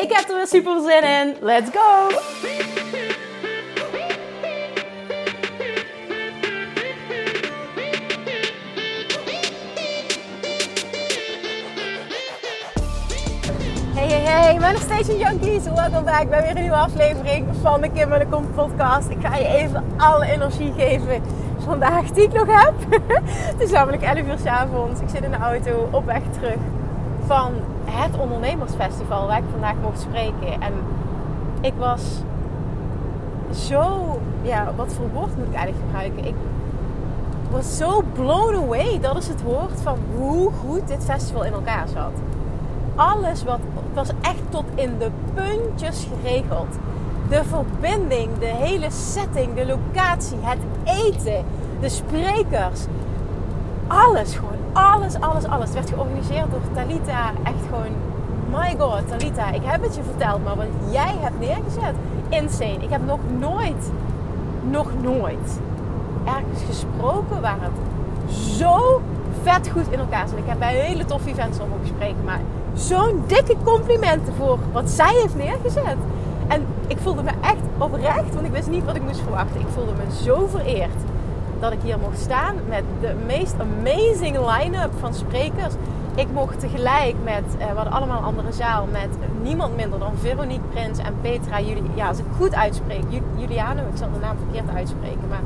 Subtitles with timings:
[0.00, 1.36] Ik heb er weer super zin in.
[1.40, 2.08] Let's go!
[13.94, 15.64] Hey, hey, hey, Manifestation Junkies.
[15.64, 19.08] Welkom bij weer een nieuwe aflevering van de Kim de Kom podcast.
[19.08, 21.22] Ik ga je even alle energie geven
[21.58, 22.74] vandaag die ik nog heb.
[23.52, 25.00] Het is namelijk 11 uur s avonds.
[25.00, 26.58] Ik zit in de auto op weg terug
[27.30, 27.52] van
[27.84, 30.60] het ondernemersfestival waar ik vandaag mocht spreken.
[30.60, 30.72] En
[31.60, 32.02] ik was
[33.54, 36.24] zo, ja, wat voor woord moet ik eigenlijk gebruiken?
[36.24, 36.34] Ik
[37.50, 41.88] was zo blown away, dat is het woord, van hoe goed dit festival in elkaar
[41.88, 42.12] zat.
[42.94, 43.60] Alles wat,
[43.94, 46.78] was echt tot in de puntjes geregeld.
[47.28, 51.44] De verbinding, de hele setting, de locatie, het eten,
[51.80, 52.80] de sprekers.
[53.90, 55.64] Alles gewoon alles, alles, alles.
[55.64, 57.30] Het werd georganiseerd door Talita.
[57.42, 57.94] Echt gewoon,
[58.50, 59.50] my god, Talita.
[59.50, 61.94] Ik heb het je verteld, maar wat jij hebt neergezet,
[62.28, 62.82] insane.
[62.82, 63.90] Ik heb nog nooit,
[64.70, 65.60] nog nooit
[66.24, 69.02] ergens gesproken waar het zo
[69.42, 70.38] vet goed in elkaar zit.
[70.38, 72.40] Ik heb bij hele toffe events al mogen spreken, maar
[72.74, 75.96] zo'n dikke complimenten voor wat zij heeft neergezet.
[76.48, 79.60] En ik voelde me echt oprecht, want ik wist niet wat ik moest verwachten.
[79.60, 80.96] Ik voelde me zo vereerd
[81.60, 85.74] dat ik hier mocht staan met de meest amazing line-up van sprekers.
[86.14, 89.08] Ik mocht tegelijk met, uh, we hadden allemaal een andere zaal, met
[89.42, 93.04] niemand minder dan Veronique Prins en Petra Juli Ja, als ik goed uitspreek,
[93.36, 95.42] Juliano, ik zal de naam verkeerd uitspreken, maar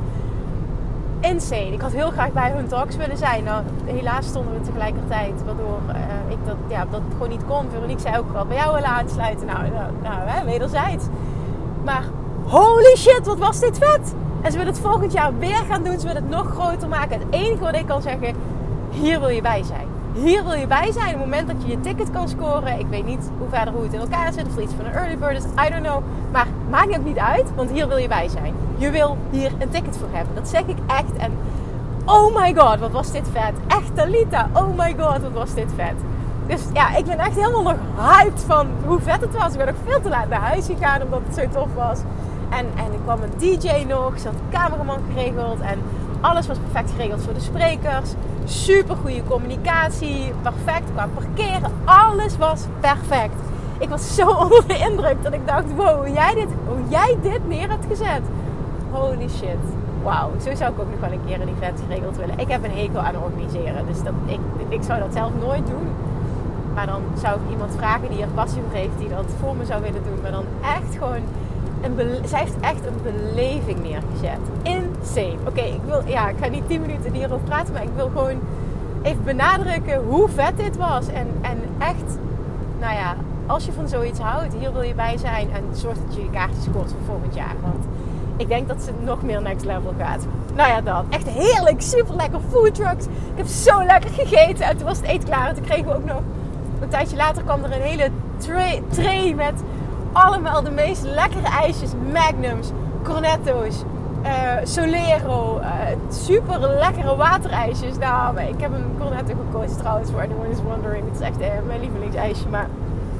[1.19, 1.71] insane.
[1.71, 3.43] Ik had heel graag bij hun talks willen zijn.
[3.43, 7.69] Nou, helaas stonden we tegelijkertijd, waardoor uh, ik dat, ja, dat gewoon niet kon.
[7.69, 9.45] Veronique zei ook wel bij jou willen aansluiten.
[9.45, 11.05] Nou, nou, nou hè, wederzijds.
[11.83, 12.03] Maar
[12.45, 14.13] holy shit, wat was dit vet!
[14.45, 15.99] En ze willen het volgend jaar weer gaan doen.
[15.99, 17.19] Ze willen het nog groter maken.
[17.19, 18.35] Het enige wat ik kan zeggen,
[18.89, 19.87] hier wil je bij zijn.
[20.13, 21.13] Hier wil je bij zijn.
[21.13, 22.79] Op het moment dat je je ticket kan scoren.
[22.79, 24.45] Ik weet niet hoe verder hoe het in elkaar zit.
[24.45, 25.43] Of iets van een early bird is.
[25.43, 26.03] I don't know.
[26.31, 27.55] Maar maakt ook niet uit.
[27.55, 28.53] Want hier wil je bij zijn.
[28.77, 30.35] Je wil hier een ticket voor hebben.
[30.35, 31.15] Dat zeg ik echt.
[31.17, 31.31] En
[32.05, 33.53] oh my god, wat was dit vet.
[33.67, 34.49] Echt Talita.
[34.53, 35.95] Oh my god, wat was dit vet.
[36.47, 39.51] Dus ja, ik ben echt helemaal nog hyped van hoe vet het was.
[39.51, 41.99] Ik ben ook veel te laat naar huis gegaan omdat het zo tof was.
[42.49, 45.79] En, en er kwam een DJ nog, ze had een cameraman geregeld en
[46.21, 48.13] alles was perfect geregeld voor de sprekers.
[48.43, 51.71] Super goede communicatie, perfect qua parkeren.
[51.85, 53.35] Alles was perfect.
[53.79, 57.17] Ik was zo onder de indruk dat ik dacht: wow, hoe jij dit, hoe jij
[57.21, 58.21] dit neer hebt gezet.
[58.91, 59.57] Holy shit.
[60.03, 62.39] Wauw, zo zou ik ook nog wel een keer een event geregeld willen.
[62.39, 64.39] Ik heb een hekel aan organiseren, dus dat, ik,
[64.69, 65.87] ik zou dat zelf nooit doen.
[66.73, 69.65] Maar dan zou ik iemand vragen die er passie voor heeft, die dat voor me
[69.65, 70.21] zou willen doen.
[70.21, 71.23] Maar dan echt gewoon
[71.85, 74.39] een zij heeft echt een beleving neergezet.
[74.61, 75.37] Insane.
[75.47, 78.39] Oké, ik wil, ja, ik ga niet 10 minuten hierover praten, maar ik wil gewoon
[79.01, 81.07] even benadrukken hoe vet dit was.
[81.07, 82.17] En, en echt,
[82.79, 83.15] nou ja,
[83.45, 85.51] als je van zoiets houdt, hier wil je bij zijn.
[85.53, 87.55] En zorg dat je je kaartjes scoort voor volgend jaar.
[87.61, 87.85] Want
[88.37, 90.25] ik denk dat ze nog meer next level gaat.
[90.55, 91.05] Nou ja, dan.
[91.09, 93.05] Echt heerlijk, super lekker food trucks.
[93.05, 94.65] Ik heb zo lekker gegeten.
[94.65, 95.47] En toen was het eten klaar.
[95.47, 96.21] En toen kregen we ook nog,
[96.79, 99.63] een tijdje later kwam er een hele tray, tray met
[100.15, 101.91] allemaal de meest lekkere ijsjes.
[102.13, 102.71] Magnums,
[103.03, 103.83] Cornetto's,
[104.23, 104.31] uh,
[104.63, 105.59] Solero.
[105.59, 105.67] Uh,
[106.09, 107.97] super lekkere waterijsjes.
[107.97, 111.03] Nou, ik heb een Cornetto gekozen trouwens voor Anyone is Wondering.
[111.05, 112.47] Het is echt uh, mijn lievelingsijsje.
[112.49, 112.67] Maar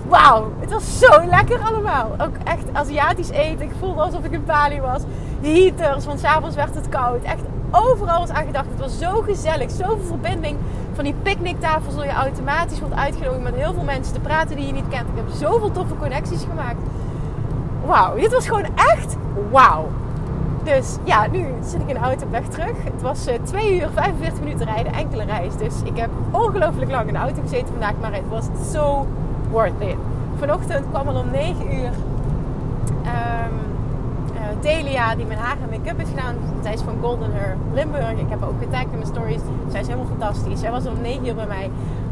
[0.08, 2.12] wauw, het was zo lekker allemaal.
[2.22, 3.66] Ook echt Aziatisch eten.
[3.66, 5.02] Ik voelde alsof ik in Bali was.
[5.42, 7.24] Heaters, want s'avonds werd het koud.
[7.24, 7.42] Echt
[7.72, 8.68] overal was aan gedacht.
[8.70, 10.58] Het was zo gezellig, zoveel verbinding.
[10.96, 14.66] Van die picknicktafel zul je automatisch wordt uitgenodigd met heel veel mensen te praten die
[14.66, 15.10] je niet kent.
[15.10, 16.82] Ik heb zoveel toffe connecties gemaakt.
[17.86, 19.16] Wauw, dit was gewoon echt
[19.52, 19.88] wauw.
[20.64, 22.84] Dus ja, nu zit ik in de auto op weg terug.
[22.84, 25.58] Het was uh, eh, 2 uur 45 minuten rijden, enkele reis.
[25.58, 29.08] Dus ik heb ongelooflijk lang in de auto gezeten vandaag, maar het was zo
[29.52, 29.96] worth it.
[30.40, 31.92] Vanochtend kwam er om 9 uur
[33.06, 33.75] um,
[34.62, 36.36] Delia, die mijn haar en make-up heeft gedaan.
[36.64, 38.12] Zij is van Golden Hair Limburg.
[38.12, 39.42] Ik heb ook getagd in mijn stories.
[39.72, 40.60] Zij is helemaal fantastisch.
[40.60, 41.70] Zij was om 9 uur bij mij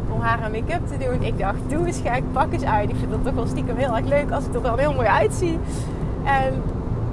[0.08, 1.22] om haar en make-up te doen.
[1.22, 2.90] Ik dacht, doe eens gek, pak eens uit.
[2.90, 5.06] Ik vind dat toch wel stiekem heel erg leuk als ik er dan heel mooi
[5.06, 5.58] uitzie.
[6.24, 6.62] En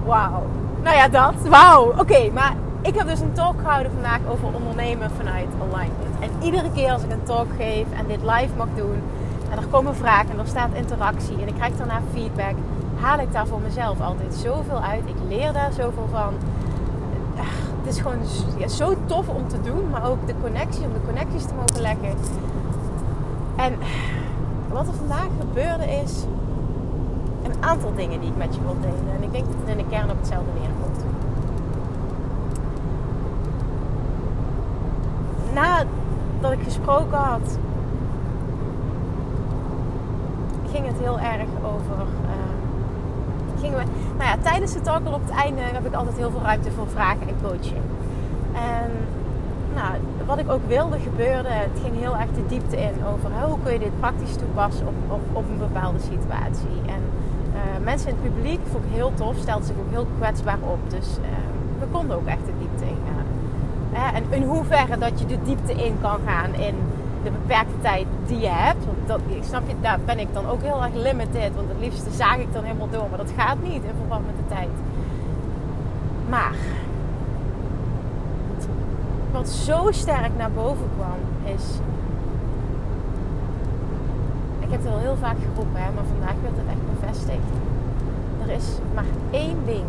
[0.06, 0.44] wauw.
[0.84, 1.34] Nou ja, dat.
[1.50, 1.94] Wauw.
[1.98, 6.16] Oké, maar ik heb dus een talk gehouden vandaag over ondernemen vanuit alignment.
[6.20, 9.02] En iedere keer als ik een talk geef en dit live mag doen,
[9.52, 12.56] en er komen vragen en er staat interactie en ik krijg daarna feedback,
[13.02, 15.02] haal ik daar voor mezelf altijd zoveel uit.
[15.06, 16.34] Ik leer daar zoveel van.
[17.84, 18.20] Het is gewoon
[18.58, 21.82] ja, zo tof om te doen, maar ook de connectie, om de connecties te mogen
[21.82, 22.16] leggen.
[23.56, 23.74] En
[24.72, 26.26] wat er vandaag gebeurde is
[27.44, 29.16] een aantal dingen die ik met je wil delen.
[29.16, 31.04] En ik denk dat het in de kern op hetzelfde neerkomt.
[35.54, 37.58] Nadat ik gesproken had,
[40.72, 42.08] ging het heel erg over.
[43.70, 46.72] Nou ja, tijdens de talk al op het einde heb ik altijd heel veel ruimte
[46.72, 47.84] voor vragen en coaching.
[48.54, 48.92] En
[49.76, 49.94] nou,
[50.26, 53.74] wat ik ook wilde gebeurde, het ging heel erg de diepte in over hoe kun
[53.74, 56.78] je dit praktisch toepassen op, op, op een bepaalde situatie.
[56.86, 57.02] En
[57.54, 60.80] uh, mensen in het publiek, vond ik heel tof, stelden zich ook heel kwetsbaar op.
[60.90, 61.28] Dus uh,
[61.80, 63.30] we konden ook echt de diepte in gaan.
[64.14, 66.76] En in hoeverre dat je de diepte in kan gaan in
[67.24, 68.86] de beperkte tijd die je hebt.
[68.86, 71.56] Want dat, ik snap je, daar ben ik dan ook heel erg limited.
[71.56, 73.08] Want het liefste zaag ik dan helemaal door.
[73.10, 74.70] Maar dat gaat niet in verband met de tijd.
[76.30, 76.56] Maar
[79.32, 81.66] wat zo sterk naar boven kwam is.
[84.60, 87.50] Ik heb het al heel vaak geroepen, hè, maar vandaag werd het echt bevestigd.
[88.46, 89.86] Er is maar één ding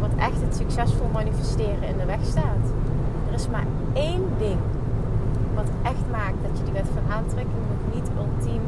[0.00, 2.64] wat echt het succesvol manifesteren in de weg staat.
[3.28, 4.58] Er is maar één ding
[5.60, 8.64] wat echt maakt dat je die wet van aantrekking nog niet ultiem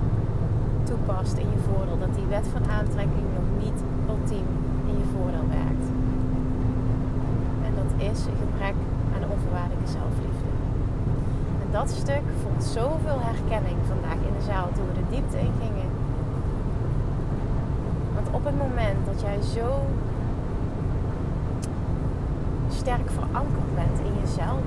[0.91, 1.99] toepast in je voordeel.
[1.99, 3.79] Dat die wet van aantrekking nog niet
[4.13, 4.49] ultiem
[4.91, 5.87] in je voordeel werkt.
[7.67, 8.77] En dat is een gebrek
[9.15, 10.51] aan onvoorwaardelijke zelfliefde.
[11.63, 15.55] En dat stuk vond zoveel herkenning vandaag in de zaal toen we de diepte in
[15.63, 15.91] gingen.
[18.17, 19.69] Want op het moment dat jij zo
[22.81, 24.67] sterk verankerd bent in jezelf,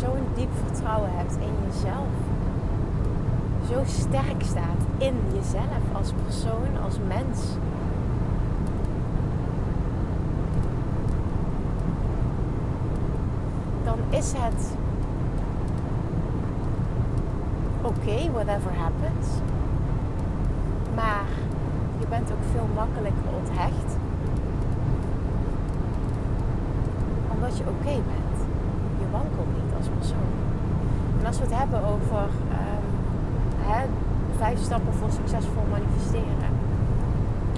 [0.00, 2.12] zo'n diep vertrouwen hebt in jezelf,
[3.70, 7.56] zo sterk staat in jezelf als persoon, als mens.
[13.84, 14.76] Dan is het
[17.82, 19.26] oké, whatever happens.
[20.94, 21.26] Maar
[21.98, 23.96] je bent ook veel makkelijker onthecht.
[27.34, 28.38] Omdat je oké bent.
[28.98, 30.32] Je wankelt niet als persoon.
[31.20, 32.22] En we het hebben over
[32.60, 32.84] um,
[33.56, 33.84] hè,
[34.38, 36.52] vijf stappen voor succesvol manifesteren.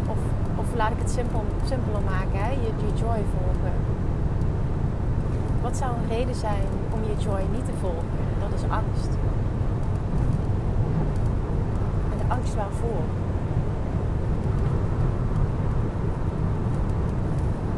[0.07, 0.19] Of,
[0.57, 3.77] of laat ik het simpel, simpeler maken, hè, je, je joy volgen.
[5.63, 8.09] Wat zou een reden zijn om je joy niet te volgen?
[8.41, 9.13] Dat is angst.
[12.13, 13.05] En de angst waarvoor?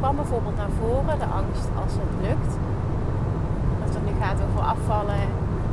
[0.03, 2.53] kwam bijvoorbeeld naar voren de angst als het lukt.
[3.85, 5.21] Als het nu gaat over afvallen,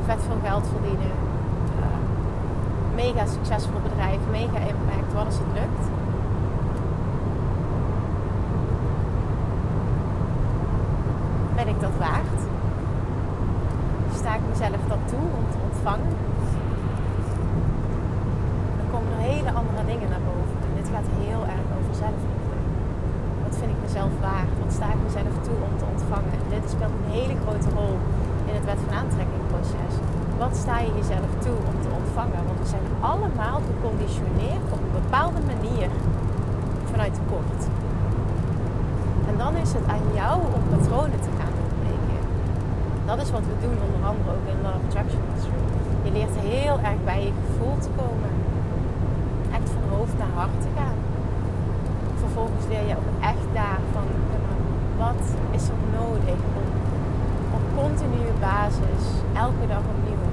[0.10, 1.14] vet veel geld verdienen,
[1.80, 1.86] uh,
[2.96, 5.84] mega succesvol bedrijf, mega impact, wat als het lukt.
[11.56, 12.40] Ben ik dat waard?
[14.16, 16.14] Sta ik mezelf dat toe om te ontvangen?
[18.78, 20.58] Dan komen er hele andere dingen naar boven.
[20.68, 22.40] En dit gaat heel erg over zelfliefde
[23.62, 24.54] vind ik mezelf waard?
[24.64, 26.34] Wat sta ik mezelf toe om te ontvangen?
[26.44, 27.96] En dit speelt een hele grote rol
[28.50, 29.94] in het wet van aantrekking proces.
[30.44, 32.42] Wat sta je jezelf toe om te ontvangen?
[32.48, 35.90] Want we zijn allemaal geconditioneerd op een bepaalde manier
[36.92, 37.62] vanuit tekort.
[39.30, 42.20] En dan is het aan jou om patronen te gaan doorbreken.
[43.10, 45.64] Dat is wat we doen onder andere ook in Love Attraction Mastery.
[46.06, 48.32] Je leert heel erg bij je gevoel te komen.
[49.58, 51.00] Echt van hoofd naar hart te gaan
[52.30, 54.10] vervolgens leer je ook echt daarvan
[54.98, 55.24] wat
[55.58, 56.68] is er nodig om
[57.58, 59.04] op continue basis
[59.46, 60.26] elke dag opnieuw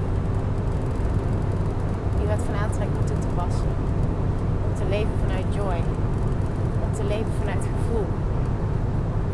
[2.17, 3.73] die wet van aantrekking toe te passen.
[4.65, 5.79] Om te leven vanuit joy.
[6.85, 8.09] Om te leven vanuit gevoel.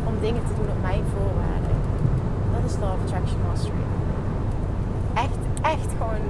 [0.08, 1.76] Om dingen te doen op mijn voorwaarden.
[2.54, 3.86] Dat is Law of Attraction Mastery.
[5.14, 5.42] Echt,
[5.74, 6.24] echt gewoon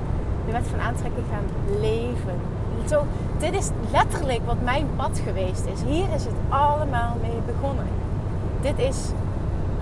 [0.46, 2.38] de wet van aantrekking gaan leven.
[2.88, 3.04] Zo,
[3.38, 5.82] dit is letterlijk wat mijn pad geweest is.
[5.82, 7.86] Hier is het allemaal mee begonnen.
[8.60, 8.98] Dit is.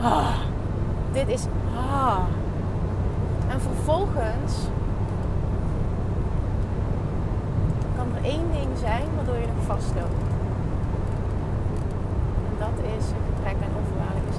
[0.00, 0.38] Ah,
[1.12, 1.44] dit is.
[1.76, 2.18] Ah.
[3.48, 4.52] En vervolgens
[7.96, 10.22] kan er één ding zijn waardoor je nog vastloopt.
[12.48, 13.74] En dat is een gebrek aan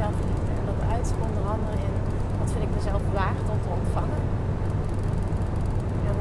[0.01, 0.51] zelfliefde.
[0.59, 1.95] En dat uitzicht onder andere in
[2.39, 4.21] wat vind ik mezelf waard om te ontvangen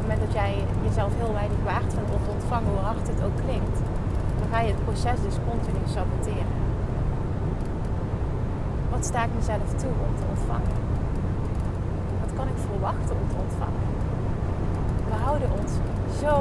[0.03, 0.55] moment dat jij
[0.89, 3.79] jezelf heel weinig waard vindt om te ontvangen, hoe hard het ook klinkt,
[4.39, 6.53] dan ga je het proces dus continu saboteren.
[8.91, 10.75] Wat sta ik mezelf toe om te ontvangen?
[12.23, 13.85] Wat kan ik verwachten om te ontvangen?
[15.11, 15.73] We houden ons
[16.23, 16.35] zo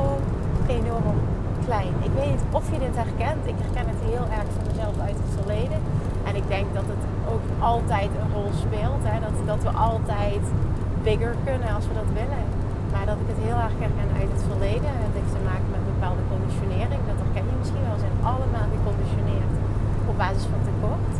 [0.78, 1.20] enorm
[1.66, 1.94] klein.
[2.08, 3.44] Ik weet niet of je dit herkent.
[3.54, 5.80] Ik herken het heel erg van mezelf uit het verleden.
[6.28, 9.04] En ik denk dat het ook altijd een rol speelt.
[9.10, 9.16] Hè?
[9.25, 10.44] Dat, dat we altijd
[11.08, 12.46] bigger kunnen als we dat willen.
[12.92, 14.92] Maar dat ik het heel erg herken uit het verleden.
[15.08, 17.01] Het heeft te maken met bepaalde conditionering.
[17.12, 17.96] Dat herken je misschien wel.
[17.98, 19.54] We zijn allemaal geconditioneerd
[20.10, 21.13] op basis van tekort.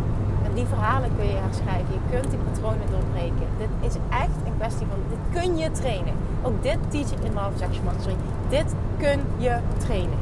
[0.46, 1.91] En die verhalen kun je herschrijven.
[1.98, 3.48] Je kunt die patronen doorbreken.
[3.63, 6.15] Dit is echt een kwestie van, dit kun je trainen.
[6.46, 8.17] Ook dit teach in Love Section Mastery.
[8.55, 8.70] Dit
[9.03, 9.55] kun je
[9.86, 10.22] trainen.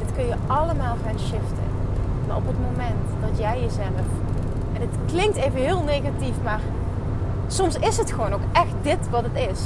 [0.00, 1.63] Dit kun je allemaal gaan shiften.
[2.34, 4.08] Op het moment dat jij jezelf,
[4.72, 6.60] en het klinkt even heel negatief, maar
[7.46, 9.60] soms is het gewoon ook echt dit wat het is.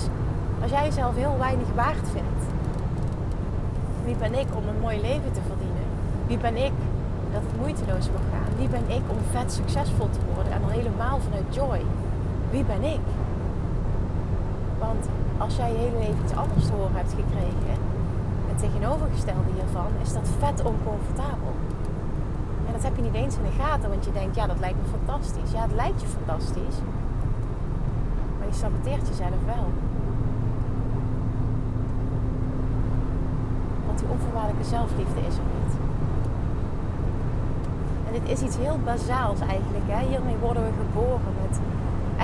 [0.63, 2.43] Als jij jezelf heel weinig waard vindt.
[4.05, 5.87] Wie ben ik om een mooi leven te verdienen?
[6.27, 6.73] Wie ben ik
[7.33, 8.53] dat het moeiteloos mag gaan?
[8.57, 11.81] Wie ben ik om vet succesvol te worden en dan helemaal vanuit joy?
[12.51, 13.05] Wie ben ik?
[14.79, 15.09] Want
[15.39, 17.79] als jij je hele leven iets anders te horen hebt gekregen,
[18.51, 21.55] het tegenovergestelde hiervan, is dat vet oncomfortabel.
[22.79, 24.99] Dat heb je niet eens in de gaten, want je denkt, ja, dat lijkt me
[24.99, 25.51] fantastisch.
[25.53, 26.79] Ja, het lijkt je fantastisch.
[28.39, 29.67] Maar je saboteert jezelf wel.
[33.87, 35.75] Want die onvoorwaardelijke zelfliefde is er niet.
[38.07, 39.87] En dit is iets heel bazaals eigenlijk.
[39.87, 40.01] Hè?
[40.09, 41.61] Hiermee worden we geboren met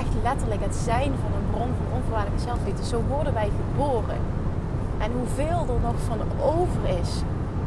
[0.01, 2.85] echt letterlijk het zijn van een bron van onvoorwaardelijke zelfliefde.
[2.85, 4.19] Zo worden wij geboren.
[4.97, 6.19] En hoeveel er nog van
[6.55, 7.11] over is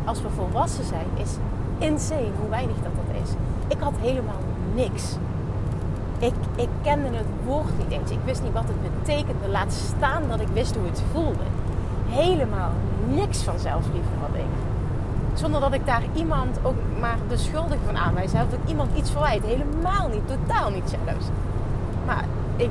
[0.04, 1.32] als we volwassen zijn, is
[1.78, 3.30] insane hoe weinig dat dat is.
[3.68, 4.40] Ik had helemaal
[4.74, 5.16] niks.
[6.18, 8.10] Ik, ik kende het woord niet eens.
[8.10, 9.48] Ik wist niet wat het betekende.
[9.48, 11.44] Laat staan dat ik wist hoe het voelde.
[12.08, 12.70] Helemaal
[13.08, 14.52] niks van zelfliefde had ik.
[15.34, 18.32] Zonder dat ik daar iemand ook maar de schuldige van aanwijs.
[18.32, 19.44] Of dat iemand iets verwijt.
[19.44, 20.22] Helemaal niet.
[20.26, 21.26] Totaal niet zelfs.
[22.06, 22.24] Maar
[22.56, 22.70] ik,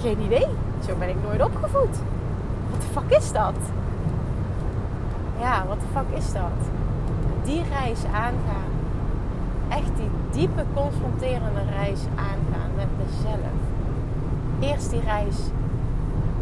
[0.00, 0.46] geen idee.
[0.86, 1.96] Zo ben ik nooit opgevoed.
[2.70, 3.54] Wat de fuck is dat?
[5.40, 6.69] Ja, wat de fuck is dat?
[7.50, 8.72] Die reis aangaan.
[9.68, 13.58] Echt die diepe confronterende reis aangaan met mezelf.
[14.60, 15.36] Eerst die reis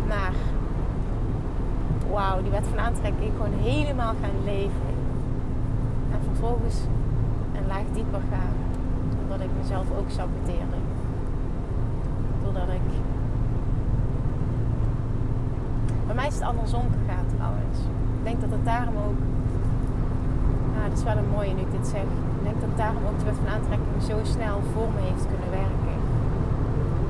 [0.06, 0.32] naar
[2.10, 4.94] wauw, die wet van aantrekking gewoon helemaal gaan leven.
[6.10, 6.76] En vervolgens
[7.56, 8.56] een laag dieper gaan.
[9.18, 10.78] Doordat ik mezelf ook saboteerde.
[12.42, 12.88] Doordat ik...
[16.06, 17.78] Bij mij is het andersom gegaan trouwens.
[18.18, 19.37] Ik denk dat het daarom ook...
[20.78, 22.08] Nou, dat is wel een mooie nu ik dit zeg.
[22.38, 25.50] Ik denk dat daarom ook de wet van aantrekking zo snel voor me heeft kunnen
[25.62, 25.96] werken.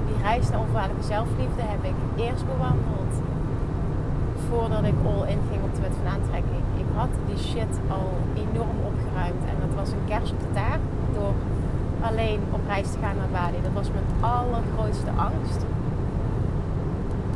[0.09, 3.13] Die reis naar onvoorwaardelijke zelfliefde heb ik eerst bewandeld
[4.47, 6.65] voordat ik all in ging op de wet van aantrekking.
[6.83, 8.09] Ik had die shit al
[8.45, 9.43] enorm opgeruimd.
[9.53, 10.85] En dat was een kerst op de taart
[11.17, 11.35] door
[12.09, 13.59] alleen op reis te gaan naar Bali.
[13.69, 15.61] Dat was mijn allergrootste angst.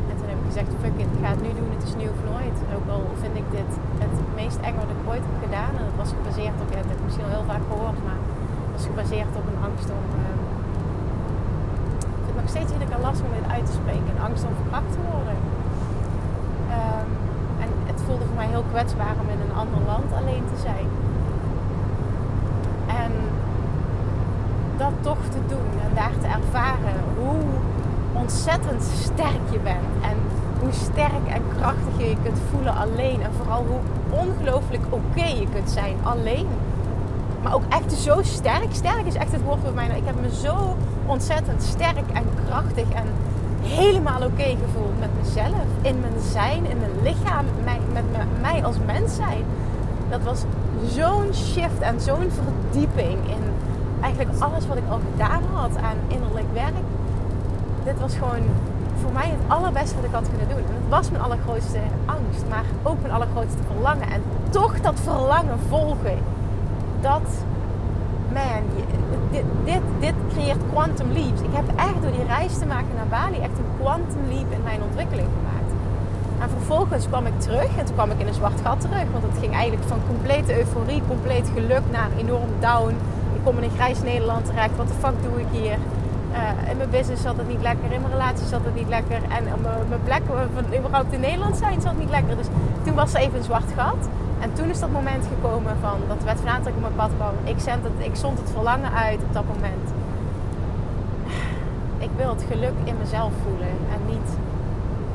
[0.09, 1.71] En toen heb ik gezegd, fuck it, ik ga het nu doen.
[1.77, 2.57] Het is nu of nooit.
[2.77, 3.71] Ook al vind ik dit
[4.07, 5.73] het meest eng wat ik ooit heb gedaan.
[5.79, 8.21] En dat was gebaseerd op, ja, dat ik misschien al heel vaak gehoord, maar
[8.65, 10.05] het was gebaseerd op een angst om...
[10.23, 10.35] Uh,
[12.19, 14.09] ik vind nog steeds iedere keer lastig om dit uit te spreken.
[14.13, 15.39] Een angst om verkracht te worden.
[16.79, 17.09] Um,
[17.63, 20.89] en het voelde voor mij heel kwetsbaar om in een ander land alleen te zijn.
[23.05, 23.13] En
[24.83, 27.43] dat toch te doen en daar te ervaren hoe
[28.13, 29.93] ontzettend sterk je bent.
[30.11, 30.17] En
[30.63, 33.23] hoe sterk en krachtig je je kunt voelen alleen.
[33.23, 36.47] En vooral hoe ongelooflijk oké je kunt zijn alleen.
[37.43, 38.75] Maar ook echt zo sterk.
[38.75, 39.87] Sterk is echt het woord voor mij.
[39.87, 40.77] Ik heb me zo
[41.07, 43.07] ontzettend sterk en krachtig en
[43.63, 45.67] helemaal oké gevoeld met mezelf.
[45.83, 49.45] In mijn zijn, in mijn lichaam, met mij, met mij als mens zijn.
[50.11, 50.43] Dat was
[50.87, 53.43] zo'n shift en zo'n verdieping in
[54.01, 56.85] eigenlijk alles wat ik al gedaan had aan innerlijk werk.
[57.85, 58.43] Dit was gewoon
[59.03, 60.65] voor mij het allerbeste wat ik had kunnen doen.
[60.69, 64.09] En het was mijn allergrootste angst, maar ook mijn allergrootste verlangen.
[64.11, 66.19] En toch dat verlangen volgen.
[67.01, 67.29] Dat,
[68.33, 68.63] man,
[69.31, 71.41] dit, dit, dit creëert quantum leaps.
[71.41, 74.63] Ik heb echt door die reis te maken naar Bali echt een quantum leap in
[74.63, 75.71] mijn ontwikkeling gemaakt.
[76.43, 79.07] En vervolgens kwam ik terug en toen kwam ik in een zwart gat terug.
[79.13, 82.95] Want het ging eigenlijk van complete euforie, compleet geluk naar enorm down.
[83.35, 84.77] Ik kom in een grijs Nederland terecht.
[84.77, 85.79] Wat de fuck doe ik hier?
[86.33, 89.21] Uh, in mijn business zat het niet lekker, in mijn relatie zat het niet lekker.
[89.29, 90.23] En op mijn plek
[90.55, 92.37] van überhaupt in Nederland zijn zat het niet lekker.
[92.37, 92.47] Dus
[92.85, 94.09] toen was er even een zwart gat.
[94.41, 97.17] En toen is dat moment gekomen van dat de wet van aantrekking op mijn pad
[97.19, 97.35] kwam.
[97.55, 99.87] Ik, zend het, ik zond het verlangen uit op dat moment.
[101.99, 104.29] Ik wil het geluk in mezelf voelen en niet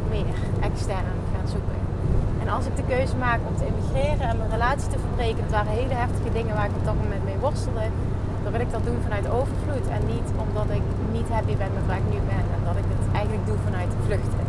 [0.09, 0.37] meer
[0.69, 1.79] extern gaan zoeken.
[2.41, 5.51] En als ik de keuze maak om te emigreren en mijn relatie te verbreken, dat
[5.57, 7.85] waren hele heftige dingen waar ik op dat moment mee worstelde,
[8.47, 11.85] dan wil ik dat doen vanuit overvloed en niet omdat ik niet happy ben met
[11.87, 14.45] waar ik nu ben en dat ik het eigenlijk doe vanuit vluchten.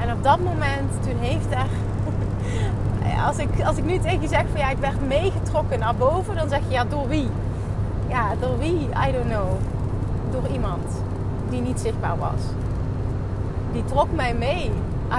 [0.00, 1.66] En op dat moment, toen heeft er...
[3.26, 6.34] Als ik, als ik nu tegen je zeg van ja, ik werd meegetrokken naar boven,
[6.34, 7.28] dan zeg je ja, door wie?
[8.08, 8.88] Ja, door wie?
[9.08, 9.48] I don't know.
[10.30, 11.02] Door iemand
[11.48, 12.40] die niet zichtbaar was.
[13.72, 14.70] Die trok mij mee.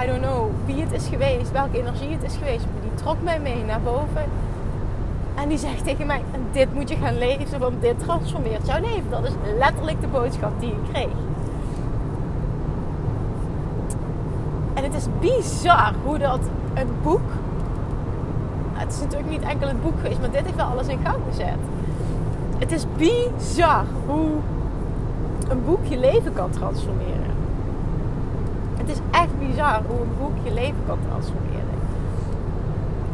[0.02, 2.64] I don't know wie het is geweest, welke energie het is geweest.
[2.64, 4.24] Maar die trok mij mee naar boven.
[5.42, 9.10] En die zegt tegen mij: Dit moet je gaan lezen, want dit transformeert jouw leven.
[9.10, 11.08] Dat is letterlijk de boodschap die ik kreeg.
[14.74, 16.40] En het is bizar hoe dat
[16.74, 17.30] een boek.
[18.72, 21.18] Het is natuurlijk niet enkel het boek geweest, maar dit heeft wel alles in gang
[21.28, 21.58] gezet.
[22.58, 24.30] Het is bizar hoe
[25.48, 27.36] een boek je leven kan transformeren.
[28.76, 31.67] Het is echt bizar hoe een boek je leven kan transformeren.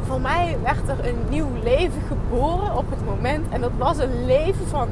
[0.06, 3.46] Voor mij werd er een nieuw leven geboren op het moment.
[3.50, 4.88] En dat was een leven van,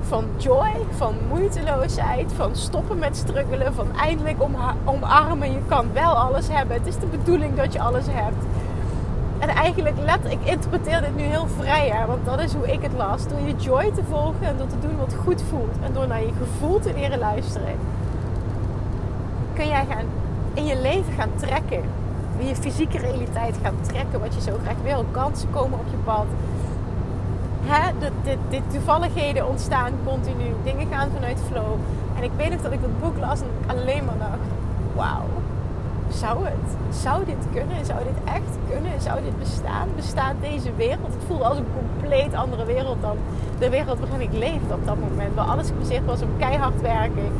[0.00, 4.36] van joy, van moeiteloosheid, van stoppen met struggelen, van eindelijk
[4.84, 5.52] omarmen.
[5.52, 6.76] Je kan wel alles hebben.
[6.76, 8.44] Het is de bedoeling dat je alles hebt.
[9.38, 12.92] En eigenlijk, let, ik interpreteer dit nu heel vrij, want dat is hoe ik het
[12.96, 13.28] las.
[13.28, 15.76] Door je joy te volgen en door te doen wat goed voelt.
[15.84, 17.76] En door naar je gevoel te leren luisteren.
[19.52, 20.06] Kun jij gaan,
[20.54, 22.03] in je leven gaan trekken.
[22.48, 25.04] Je fysieke realiteit gaan trekken wat je zo graag wil.
[25.10, 26.26] Kansen komen op je pad.
[27.62, 30.44] Hè, de, de, de toevalligheden ontstaan continu.
[30.64, 31.74] Dingen gaan vanuit flow.
[32.16, 34.38] En ik weet nog dat ik dat boek las en alleen maar dacht...
[34.94, 35.42] Wauw
[36.08, 36.96] zou het?
[36.96, 37.84] Zou dit kunnen?
[37.84, 39.00] Zou dit echt kunnen?
[39.00, 39.88] Zou dit bestaan?
[39.96, 41.12] Bestaat deze wereld?
[41.12, 43.16] Het voelde als een compleet andere wereld dan
[43.58, 45.34] de wereld waarin ik leefde op dat moment.
[45.34, 47.32] Waar alles gebaseerd was op keihard werken.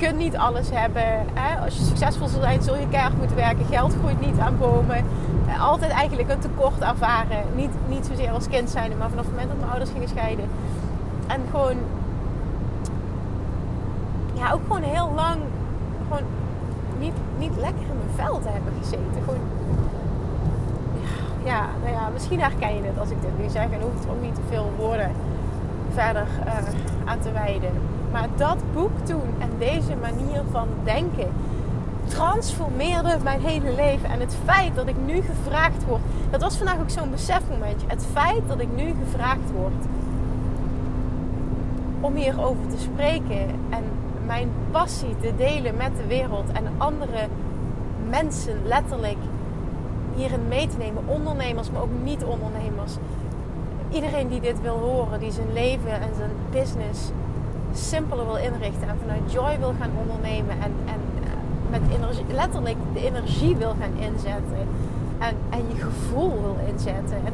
[0.00, 1.02] Kunt niet alles hebben.
[1.34, 1.64] Hè?
[1.64, 3.64] Als je succesvol wil zijn, zul je keihard moeten werken.
[3.64, 5.04] Geld groeit niet aan bomen.
[5.48, 7.44] Eh, altijd eigenlijk een tekort ervaren.
[7.54, 10.44] Niet, niet zozeer als kind zijn, maar vanaf het moment dat mijn ouders gingen scheiden.
[11.26, 11.76] En gewoon...
[14.32, 15.36] Ja, ook gewoon heel lang...
[16.08, 16.26] Gewoon
[16.98, 19.22] niet, niet lekker in mijn vel te hebben gezeten.
[19.24, 19.40] Gewoon,
[21.44, 23.64] ja, nou ja, misschien herken je het als ik dit nu zeg.
[23.64, 25.10] En hoeft er ook niet te veel woorden
[25.92, 27.89] verder uh, aan te wijden.
[28.12, 31.28] Maar dat boek toen en deze manier van denken
[32.06, 34.10] transformeerde mijn hele leven.
[34.10, 37.86] En het feit dat ik nu gevraagd word, dat was vandaag ook zo'n besefmomentje.
[37.86, 39.84] Het feit dat ik nu gevraagd word
[42.00, 43.84] om hierover te spreken en
[44.26, 47.28] mijn passie te delen met de wereld en andere
[48.08, 49.18] mensen letterlijk
[50.14, 51.02] hierin mee te nemen.
[51.06, 52.92] Ondernemers, maar ook niet-ondernemers.
[53.90, 57.10] Iedereen die dit wil horen, die zijn leven en zijn business
[57.80, 61.30] simpeler wil inrichten en vanuit joy wil gaan ondernemen en, en eh,
[61.70, 64.66] met energie, letterlijk de energie wil gaan inzetten
[65.18, 67.16] en, en je gevoel wil inzetten.
[67.24, 67.32] En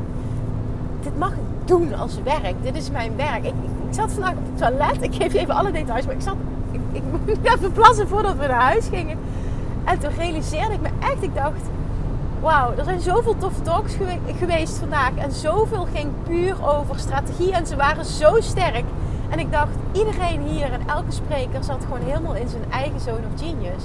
[1.01, 2.55] dit mag ik doen als werk.
[2.63, 3.45] Dit is mijn werk.
[3.45, 3.55] Ik,
[3.91, 5.03] zat vandaag op het toilet.
[5.03, 6.37] Ik geef je even alle details, maar ik zat
[6.93, 9.19] ik moet even plassen voordat we naar huis gingen.
[9.85, 11.63] En toen realiseerde ik me echt, ik dacht,
[12.41, 13.97] wauw, er zijn zoveel toffe talks
[14.39, 15.15] geweest vandaag.
[15.17, 18.85] En zoveel ging puur over strategie en ze waren zo sterk.
[19.29, 23.27] En ik dacht, iedereen hier en elke spreker zat gewoon helemaal in zijn eigen zone
[23.35, 23.85] of genius.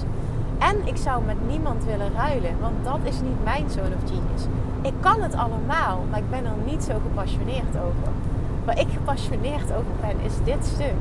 [0.58, 4.44] En ik zou met niemand willen ruilen, want dat is niet mijn zone of genius.
[4.82, 8.12] Ik kan het allemaal, maar ik ben er niet zo gepassioneerd over.
[8.66, 10.96] Waar ik gepassioneerd over ben, is dit stuk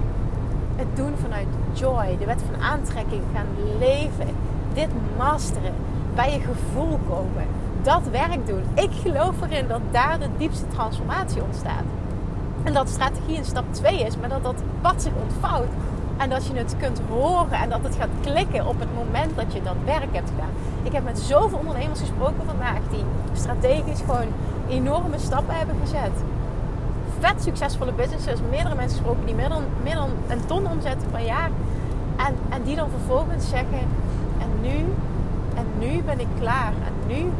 [0.80, 3.46] het doen vanuit joy, de wet van aantrekking gaan
[3.78, 4.34] leven,
[4.72, 5.74] dit masteren,
[6.14, 7.46] bij je gevoel komen,
[7.82, 8.62] dat werk doen.
[8.74, 11.84] Ik geloof erin dat daar de diepste transformatie ontstaat.
[12.64, 15.68] En dat strategie een stap 2 is, maar dat dat pad zich ontvouwt.
[16.16, 19.52] En dat je het kunt horen en dat het gaat klikken op het moment dat
[19.52, 20.52] je dat werk hebt gedaan.
[20.82, 24.28] Ik heb met zoveel ondernemers gesproken vandaag die strategisch gewoon
[24.68, 26.12] enorme stappen hebben gezet
[27.20, 31.50] vet succesvolle businesses, meerdere mensen gesproken die meer dan een ton omzetten per jaar.
[32.16, 33.84] En, en die dan vervolgens zeggen,
[34.38, 34.76] en nu,
[35.54, 36.72] en nu ben ik klaar.
[36.86, 37.30] En nu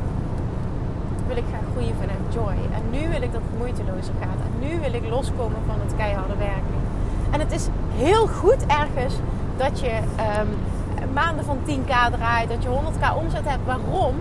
[1.31, 2.57] wil ik gaan groeien vanuit joy.
[2.79, 4.41] En nu wil ik dat het moeitelozer gaat.
[4.47, 6.79] En nu wil ik loskomen van het keiharde werken.
[7.31, 9.15] En het is heel goed ergens
[9.57, 9.93] dat je
[10.41, 10.51] um,
[11.13, 13.65] maanden van 10k draait, dat je 100k omzet hebt.
[13.67, 14.15] Waarom?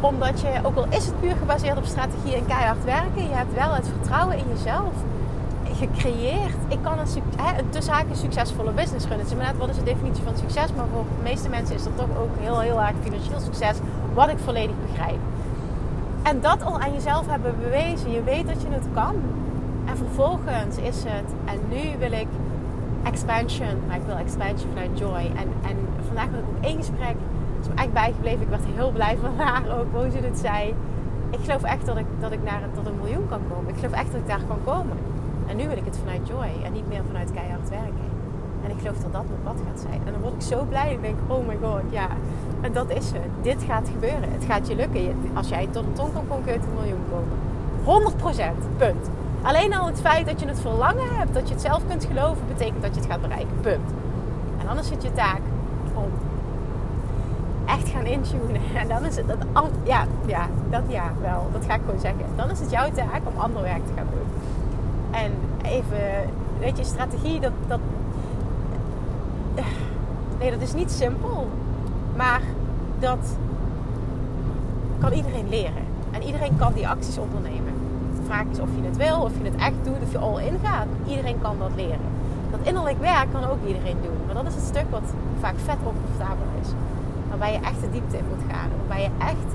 [0.00, 3.54] Omdat je, ook al is het puur gebaseerd op strategie en keihard werken, je hebt
[3.54, 4.92] wel het vertrouwen in jezelf
[5.72, 6.60] gecreëerd.
[6.68, 9.26] Ik kan een, hè, een succesvolle business runnen.
[9.26, 11.84] Het is net wat is de definitie van succes, maar voor de meeste mensen is
[11.84, 13.76] dat toch ook heel, heel erg financieel succes,
[14.14, 15.18] wat ik volledig begrijp.
[16.24, 18.10] En dat al aan jezelf hebben bewezen.
[18.10, 19.14] Je weet dat je het kan.
[19.84, 22.28] En vervolgens is het, en nu wil ik
[23.02, 25.30] expansion, maar ik wil expansion vanuit joy.
[25.36, 27.16] En, en vandaag had ik ook één gesprek
[27.64, 28.40] is me echt bijgebleven.
[28.40, 30.74] Ik werd heel blij van haar ook, hoe ze het zei.
[31.30, 33.68] Ik geloof echt dat ik, dat ik naar tot een miljoen kan komen.
[33.68, 34.96] Ik geloof echt dat ik daar kan komen.
[35.46, 38.13] En nu wil ik het vanuit joy en niet meer vanuit keihard werken.
[38.84, 40.00] En geloof dat dat mijn pad gaat zijn.
[40.06, 40.92] En dan word ik zo blij.
[40.92, 42.08] Ik denk, oh my god, ja.
[42.60, 43.30] En dat is het.
[43.42, 44.32] Dit gaat gebeuren.
[44.32, 45.16] Het gaat je lukken.
[45.34, 48.12] Als jij tot een ton kan kun je een miljoen komen.
[48.64, 48.76] 100%.
[48.76, 49.08] Punt.
[49.42, 52.42] Alleen al het feit dat je het verlangen hebt, dat je het zelf kunt geloven,
[52.48, 53.60] betekent dat je het gaat bereiken.
[53.60, 53.90] Punt.
[54.58, 55.40] En dan is het je taak
[55.94, 56.10] om
[57.66, 58.62] echt gaan intunen.
[58.82, 59.38] En dan is het, dat,
[59.82, 61.48] ja, ja, dat ja, wel.
[61.52, 62.24] Dat ga ik gewoon zeggen.
[62.36, 64.28] Dan is het jouw taak om ander werk te gaan doen.
[65.10, 67.80] En even, weet je, strategie, dat, dat,
[70.44, 71.48] nee, dat is niet simpel.
[72.16, 72.40] Maar
[72.98, 73.36] dat
[74.98, 75.84] kan iedereen leren.
[76.10, 77.72] En iedereen kan die acties ondernemen.
[78.16, 80.38] De vraag is of je het wil, of je het echt doet, of je al
[80.38, 80.86] in gaat.
[81.06, 82.08] Iedereen kan dat leren.
[82.50, 84.18] Dat innerlijk werk kan ook iedereen doen.
[84.26, 85.08] Maar dat is het stuk wat
[85.40, 86.68] vaak vet oncomfortabel is.
[87.28, 88.68] Waarbij je echt de diepte in moet gaan.
[88.78, 89.48] Waarbij je echt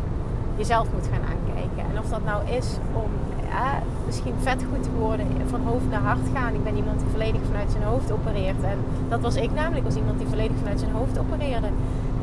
[0.56, 1.84] jezelf moet gaan aankijken.
[1.92, 3.10] En of dat nou is om
[3.50, 6.54] ja, misschien vet goed te worden, van hoofd naar hart gaan.
[6.54, 8.64] Ik ben iemand die volledig vanuit zijn hoofd opereert.
[8.64, 8.78] En
[9.10, 9.86] dat was ik namelijk.
[9.86, 11.68] Was iemand die volledig vanuit zijn hoofd opereerde.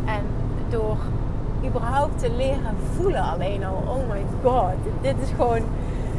[0.05, 0.23] En
[0.69, 0.97] door
[1.67, 3.83] überhaupt te leren voelen alleen al.
[3.87, 5.63] Oh my god, dit is gewoon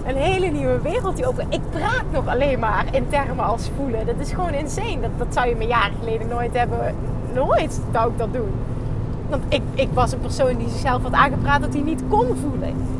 [0.05, 1.45] een hele nieuwe wereld die open.
[1.49, 4.05] Ik praat nog alleen maar in termen als voelen.
[4.05, 4.99] Dat is gewoon insane.
[5.01, 6.95] Dat, dat zou je me jaren geleden nooit hebben.
[7.33, 8.51] Nooit zou ik dat doen.
[9.29, 12.96] Want ik, ik was een persoon die zichzelf had aangepraat dat hij niet kon voelen.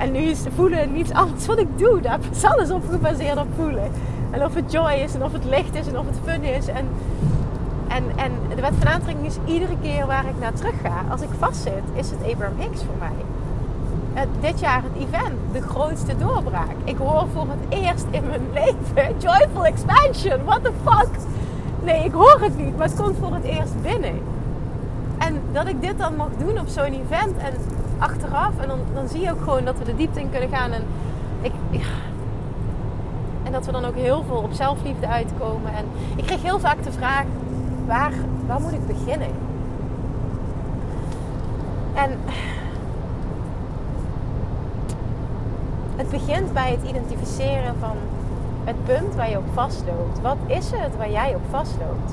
[0.00, 2.00] En nu is voelen niets anders wat ik doe.
[2.00, 3.90] Daar is alles op gebaseerd op voelen.
[4.30, 6.66] En of het joy is en of het licht is en of het fun is.
[6.66, 6.88] En,
[7.88, 11.04] en, en de wet van aantrekking is iedere keer waar ik naar terug ga.
[11.10, 14.26] Als ik vastzit, is het Abraham Hicks voor mij.
[14.40, 16.76] dit jaar het event, de grootste doorbraak.
[16.84, 20.44] Ik hoor voor het eerst in mijn leven Joyful Expansion.
[20.44, 21.08] What the fuck?
[21.82, 24.20] Nee, ik hoor het niet, maar het komt voor het eerst binnen.
[25.18, 27.52] En dat ik dit dan mag doen op zo'n event en
[28.00, 28.58] achteraf.
[28.58, 30.72] En dan, dan zie je ook gewoon dat we de diepte in kunnen gaan.
[30.72, 30.82] En,
[31.40, 31.52] ik,
[33.42, 35.72] en dat we dan ook heel veel op zelfliefde uitkomen.
[35.74, 35.84] En
[36.16, 37.24] ik kreeg heel vaak de vraag,
[37.86, 38.12] waar,
[38.46, 39.30] waar moet ik beginnen?
[41.94, 42.18] En
[45.96, 47.96] het begint bij het identificeren van
[48.64, 50.20] het punt waar je op vastloopt.
[50.20, 52.12] Wat is het waar jij op vastloopt?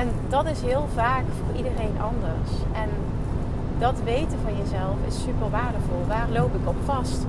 [0.00, 2.50] En dat is heel vaak voor iedereen anders.
[2.72, 2.88] En
[3.78, 6.02] dat weten van jezelf is super waardevol.
[6.08, 7.26] Waar loop ik op vast?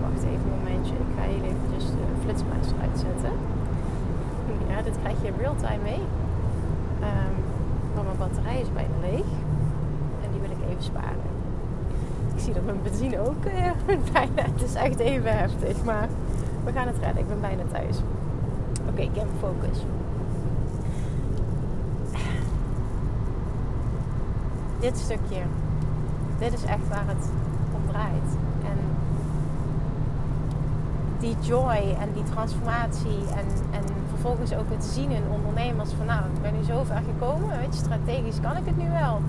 [0.00, 0.94] Wacht even een momentje.
[0.94, 3.32] Ik ga hier eventjes de flitsmeister uitzetten.
[4.68, 6.02] Ja, dit krijg je in real time mee.
[7.10, 7.34] Um,
[7.94, 9.30] want mijn batterij is bijna leeg.
[10.22, 11.28] En die wil ik even sparen.
[12.34, 13.70] Ik zie dat mijn benzine ook uh,
[14.12, 14.42] bijna...
[14.52, 15.84] Het is echt even heftig.
[15.84, 16.08] Maar
[16.64, 17.22] we gaan het redden.
[17.22, 17.96] Ik ben bijna thuis.
[18.96, 19.78] Oké, ik heb focus.
[24.80, 25.42] Dit stukje,
[26.38, 27.30] dit is echt waar het
[27.74, 28.36] om draait.
[28.64, 28.78] En
[31.18, 36.20] die joy en die transformatie en, en vervolgens ook het zien in ondernemers van nou,
[36.34, 39.20] ik ben nu zo ver gekomen, weet je, strategisch kan ik het nu wel.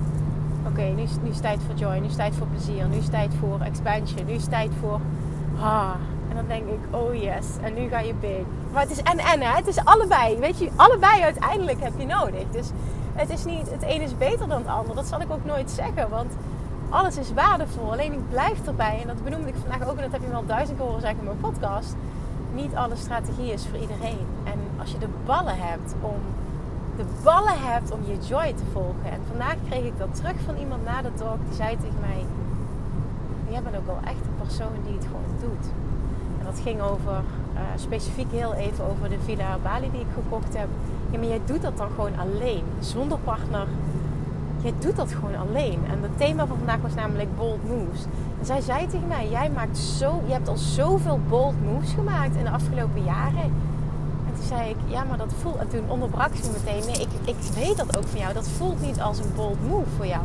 [0.68, 3.10] Oké, nu, is, nu is tijd voor joy, nu is tijd voor plezier, nu is
[3.10, 5.00] tijd voor expansion, nu is tijd voor
[5.60, 5.94] ah,
[6.38, 8.46] dan denk ik, oh yes, en nu ga je big.
[8.74, 9.56] Maar het is en en, hè?
[9.56, 10.38] het is allebei.
[10.38, 12.44] Weet je, allebei uiteindelijk heb je nodig.
[12.52, 12.70] Dus
[13.14, 14.96] het is niet, het een is beter dan het ander.
[14.96, 16.34] Dat zal ik ook nooit zeggen, want
[16.90, 17.92] alles is waardevol.
[17.92, 20.46] Alleen ik blijf erbij, en dat benoemde ik vandaag ook, en dat heb je wel
[20.46, 21.96] duizend keer horen zeggen in mijn podcast.
[22.54, 24.26] Niet alle strategie is voor iedereen.
[24.44, 26.20] En als je de ballen hebt om
[26.98, 29.12] de ballen hebt om je joy te volgen.
[29.12, 31.38] En vandaag kreeg ik dat terug van iemand na de talk.
[31.46, 32.26] Die zei tegen mij:
[33.50, 35.66] Jij bent ook wel echt een persoon die het gewoon doet
[36.48, 37.14] dat ging over,
[37.54, 40.68] uh, specifiek heel even over de Villa Bali die ik gekocht heb.
[41.10, 43.68] Ja, maar jij doet dat dan gewoon alleen, zonder partner.
[44.62, 45.80] Jij doet dat gewoon alleen.
[45.90, 48.06] En het thema van vandaag was namelijk bold moves.
[48.40, 52.36] En zij zei tegen mij, jij maakt zo, je hebt al zoveel bold moves gemaakt
[52.36, 53.52] in de afgelopen jaren.
[54.28, 55.58] En toen zei ik, ja, maar dat voelt...
[55.58, 58.34] En toen onderbrak ze meteen, nee, ik, ik weet dat ook van jou.
[58.34, 60.24] Dat voelt niet als een bold move voor jou.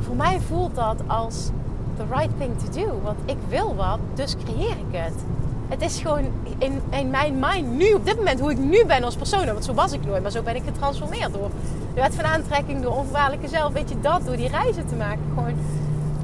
[0.00, 1.50] Voor mij voelt dat als
[1.96, 3.00] the right thing to do.
[3.02, 5.14] Want ik wil wat, dus creëer ik het
[5.68, 6.24] het is gewoon
[6.58, 9.46] in, in mijn mind nu, op dit moment, hoe ik nu ben als persoon.
[9.46, 11.50] Want zo was ik nooit, maar zo ben ik getransformeerd door
[11.94, 13.72] de wet van aantrekking, door onvoorwaardelijke zelf.
[13.72, 15.20] Weet je dat, door die reizen te maken.
[15.34, 15.54] Gewoon,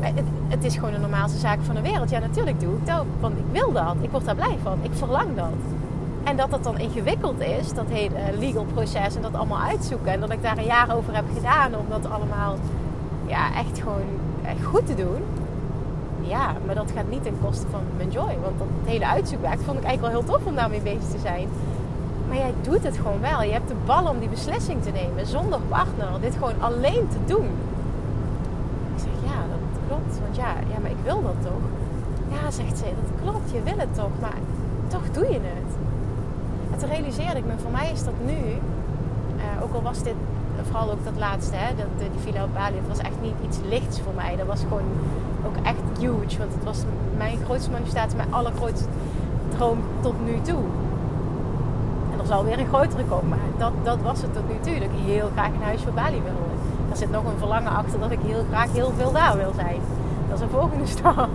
[0.00, 2.10] het, het, is gewoon de normaalste zaak van de wereld.
[2.10, 3.94] Ja, natuurlijk doe ik dat, want ik wil dat.
[4.00, 4.78] Ik word daar blij van.
[4.82, 5.48] Ik verlang dat.
[6.24, 10.12] En dat dat dan ingewikkeld is, dat hele legal proces en dat allemaal uitzoeken.
[10.12, 12.56] En dat ik daar een jaar over heb gedaan om dat allemaal
[13.26, 14.04] ja, echt gewoon
[14.44, 15.22] echt goed te doen
[16.28, 18.36] ja, maar dat gaat niet ten koste van mijn joy.
[18.42, 21.48] Want dat hele uitzoekwerk vond ik eigenlijk wel heel tof om daarmee bezig te zijn.
[22.28, 23.42] Maar jij doet het gewoon wel.
[23.42, 26.20] Je hebt de bal om die beslissing te nemen zonder partner.
[26.20, 27.48] Dit gewoon alleen te doen.
[28.94, 30.20] Ik zeg, ja, dat klopt.
[30.22, 31.64] Want ja, ja maar ik wil dat toch?
[32.28, 33.50] Ja, zegt ze, dat klopt.
[33.50, 34.14] Je wil het toch.
[34.20, 34.38] Maar
[34.88, 35.72] toch doe je het.
[36.72, 38.38] En toen realiseerde ik me, voor mij is dat nu,
[39.36, 40.14] uh, ook al was dit
[40.62, 43.58] vooral ook dat laatste, hè, dat, die villa op Bali, het was echt niet iets
[43.68, 44.36] lichts voor mij.
[44.36, 44.88] Dat was gewoon
[45.46, 46.82] ook echt huge, want het was
[47.16, 48.88] mijn grootste manifestatie, mijn allergrootste
[49.56, 50.62] droom tot nu toe.
[52.12, 54.74] En er zal weer een grotere komen, maar dat, dat was het tot nu toe.
[54.74, 56.54] Dat ik heel graag een huis voor Bali wilde.
[56.90, 59.80] Er zit nog een verlangen achter dat ik heel graag heel veel daar wil zijn.
[60.28, 61.28] Dat is een volgende stap.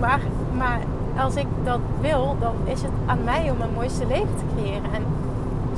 [0.00, 0.20] Maar,
[0.52, 0.80] maar
[1.18, 4.92] als ik dat wil, dan is het aan mij om mijn mooiste leven te creëren.
[4.94, 5.02] En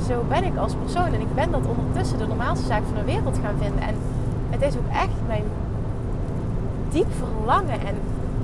[0.07, 1.13] zo ben ik als persoon.
[1.13, 3.81] En ik ben dat ondertussen de normaalste zaak van de wereld gaan vinden.
[3.81, 3.95] En
[4.49, 5.43] het is ook echt mijn
[6.93, 7.95] diep verlangen en,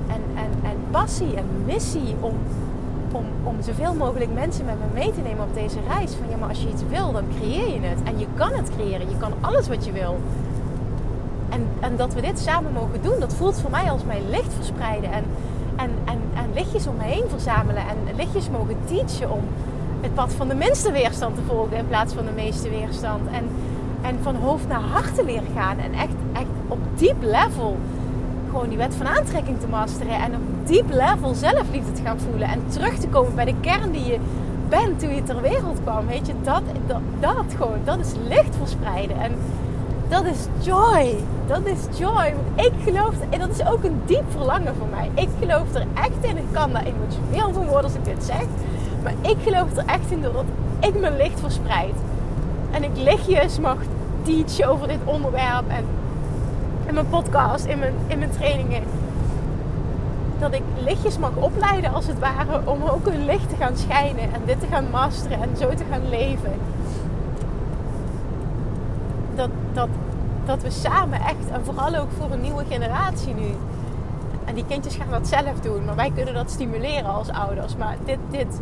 [0.06, 2.34] en, en, en passie en missie om,
[3.12, 6.12] om, om zoveel mogelijk mensen met me mee te nemen op deze reis.
[6.14, 8.02] Van ja, maar als je iets wil, dan creëer je het.
[8.04, 9.08] En je kan het creëren.
[9.08, 10.18] Je kan alles wat je wil.
[11.48, 14.54] En, en dat we dit samen mogen doen, dat voelt voor mij als mijn licht
[14.54, 15.12] verspreiden.
[15.12, 15.24] En,
[15.76, 17.82] en, en, en lichtjes om me heen verzamelen.
[17.82, 19.42] En lichtjes mogen teachen om
[20.00, 23.28] het pad van de minste weerstand te volgen in plaats van de meeste weerstand.
[23.30, 23.44] En,
[24.02, 25.78] en van hoofd naar hart te leren gaan.
[25.78, 27.76] En echt, echt op diep level
[28.50, 30.12] gewoon die wet van aantrekking te masteren.
[30.12, 32.48] En op diep level zelfliefde te gaan voelen.
[32.48, 34.18] En terug te komen bij de kern die je
[34.68, 36.06] bent toen je ter wereld kwam.
[36.06, 39.20] Weet je, dat, dat, dat gewoon, dat is licht verspreiden.
[39.20, 39.32] En
[40.08, 41.16] dat is joy.
[41.46, 42.34] Dat is joy.
[42.34, 45.10] Want ik geloof, en dat is ook een diep verlangen voor mij.
[45.14, 46.36] Ik geloof er echt in.
[46.36, 48.44] Ik kan daar emotioneel van worden als ik dit zeg.
[49.02, 50.44] Maar ik geloof er echt in doordat
[50.80, 51.94] ik mijn licht verspreid.
[52.70, 53.76] En ik lichtjes mag
[54.22, 55.68] teachen over dit onderwerp.
[55.68, 55.84] En
[56.90, 58.82] in mijn podcast, in mijn, in mijn trainingen.
[60.38, 62.60] Dat ik lichtjes mag opleiden als het ware.
[62.64, 64.22] Om ook hun licht te gaan schijnen.
[64.22, 65.42] En dit te gaan masteren.
[65.42, 66.52] En zo te gaan leven.
[69.34, 69.88] Dat, dat,
[70.44, 71.50] dat we samen echt.
[71.52, 73.54] En vooral ook voor een nieuwe generatie nu.
[74.44, 75.84] En die kindjes gaan dat zelf doen.
[75.84, 77.76] Maar wij kunnen dat stimuleren als ouders.
[77.76, 78.60] Maar dit, dit,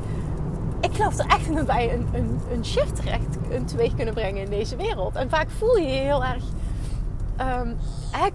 [0.81, 4.15] ik geloof er echt in dat wij een, een, een shift terecht een teweeg kunnen
[4.15, 5.15] brengen in deze wereld.
[5.15, 6.43] En vaak voel je je heel erg
[7.41, 7.77] um,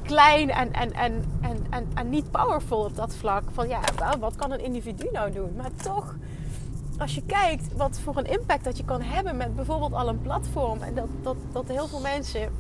[0.04, 3.44] klein en, en, en, en, en, en niet powerful op dat vlak.
[3.52, 3.80] Van ja,
[4.20, 5.54] wat kan een individu nou doen?
[5.56, 6.16] Maar toch,
[6.98, 10.22] als je kijkt wat voor een impact dat je kan hebben met bijvoorbeeld al een
[10.22, 10.82] platform.
[10.82, 12.52] En dat, dat, dat heel veel mensen um,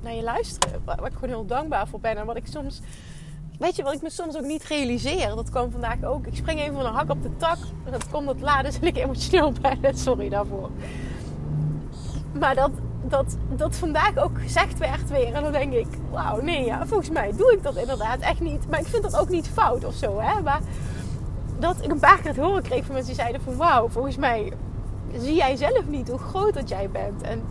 [0.00, 0.82] naar je luisteren.
[0.84, 2.16] Waar, waar ik gewoon heel dankbaar voor ben.
[2.16, 2.80] En wat ik soms
[3.58, 5.28] Weet je wat ik me soms ook niet realiseer?
[5.28, 6.26] Dat kwam vandaag ook.
[6.26, 7.58] Ik spring even van een hak op de tak.
[7.90, 9.98] Dat komt dat laden, dus ik emotioneel ben.
[9.98, 10.70] Sorry daarvoor.
[12.32, 12.70] Maar dat,
[13.02, 15.34] dat, dat vandaag ook gezegd werd weer.
[15.34, 18.68] En dan denk ik, wauw, nee, ja, volgens mij doe ik dat inderdaad echt niet.
[18.70, 20.42] Maar ik vind dat ook niet fout of zo, hè.
[20.42, 20.60] Maar
[21.58, 23.56] dat ik een paar keer het horen kreeg van mensen die zeiden van...
[23.56, 24.52] Wauw, volgens mij
[25.16, 27.22] zie jij zelf niet hoe groot dat jij bent.
[27.22, 27.42] En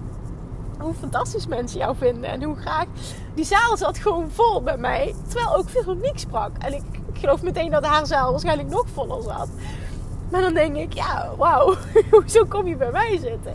[0.79, 2.29] hoe fantastisch mensen jou vinden.
[2.29, 2.85] En hoe graag.
[3.33, 5.15] Die zaal zat gewoon vol bij mij.
[5.27, 6.57] Terwijl ook Veronique sprak.
[6.57, 6.83] En ik,
[7.13, 9.49] ik geloof meteen dat haar zaal waarschijnlijk nog voller zat.
[10.31, 11.75] Maar dan denk ik, ja, wauw.
[12.11, 13.53] Hoezo kom je bij mij zitten?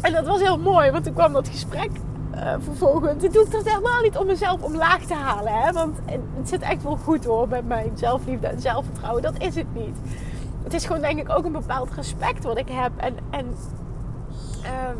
[0.00, 1.90] En dat was heel mooi, want toen kwam dat gesprek
[2.34, 3.22] uh, vervolgens.
[3.22, 5.52] Toen doe ik dat helemaal niet om mezelf omlaag te halen.
[5.52, 5.72] Hè?
[5.72, 5.98] Want
[6.36, 9.22] het zit echt wel goed hoor met mijn zelfliefde en zelfvertrouwen.
[9.22, 9.96] Dat is het niet.
[10.64, 12.90] Het is gewoon denk ik ook een bepaald respect wat ik heb.
[12.96, 13.46] En, en
[14.62, 14.96] ehm,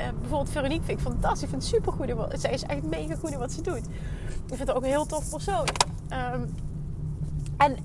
[0.00, 1.42] uh, bijvoorbeeld Veronique vind ik fantastisch.
[1.42, 2.40] Ik vind het super goed.
[2.40, 3.86] Zij is echt mega goed in wat ze doet.
[4.46, 5.66] Ik vind haar ook een heel tof persoon.
[6.34, 6.54] Um,
[7.56, 7.76] en,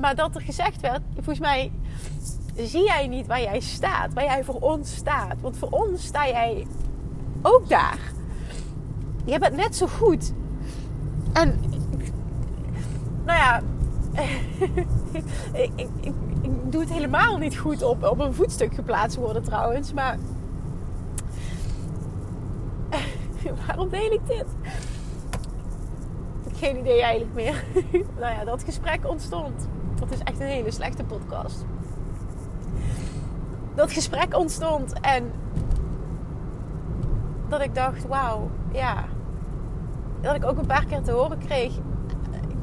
[0.00, 1.72] maar dat er gezegd werd, volgens mij
[2.66, 4.12] zie jij niet waar jij staat.
[4.14, 5.40] Waar jij voor ons staat.
[5.40, 6.66] Want voor ons sta jij
[7.42, 7.98] ook daar.
[9.24, 10.32] Je bent net zo goed.
[11.32, 11.60] En,
[13.24, 13.62] nou ja,
[15.52, 16.12] ik, ik,
[16.64, 19.92] doe het helemaal niet goed op, op een voetstuk geplaatst worden trouwens.
[19.92, 20.18] Maar
[23.66, 24.46] waarom deel ik dit?
[26.44, 27.64] Ik heb geen idee eigenlijk meer.
[28.20, 29.68] nou ja, dat gesprek ontstond.
[30.00, 31.64] Dat is echt een hele slechte podcast.
[33.78, 35.32] Dat gesprek ontstond en
[37.48, 39.04] dat ik dacht, wauw, ja.
[40.20, 41.72] Dat ik ook een paar keer te horen kreeg.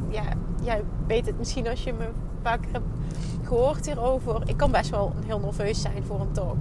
[0.10, 0.24] Ja,
[0.64, 2.86] jij weet het misschien als je me een paar keer hebt
[3.44, 4.42] gehoord hierover.
[4.46, 6.58] Ik kan best wel heel nerveus zijn voor een talk.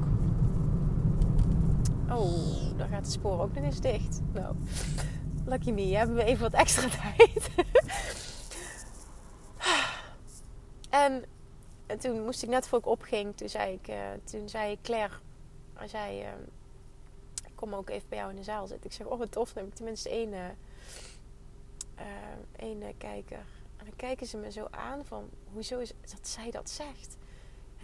[2.10, 4.20] Oh dan gaat het spoor ook nog eens dicht.
[4.32, 4.54] Nou,
[5.44, 7.50] lucky me, hebben we even wat extra tijd.
[10.90, 11.24] en,
[11.86, 15.14] en, toen moest ik net voor ik opging, toen zei ik, uh, toen zei Claire,
[15.84, 16.28] zei, uh,
[17.46, 18.90] ik kom ook even bij jou in de zaal zitten.
[18.90, 20.44] Ik zeg, oh wat tof, dan heb ik tenminste één, uh,
[22.56, 23.44] één kijker.
[23.76, 27.16] En dan kijken ze me zo aan van, hoezo is dat zij dat zegt.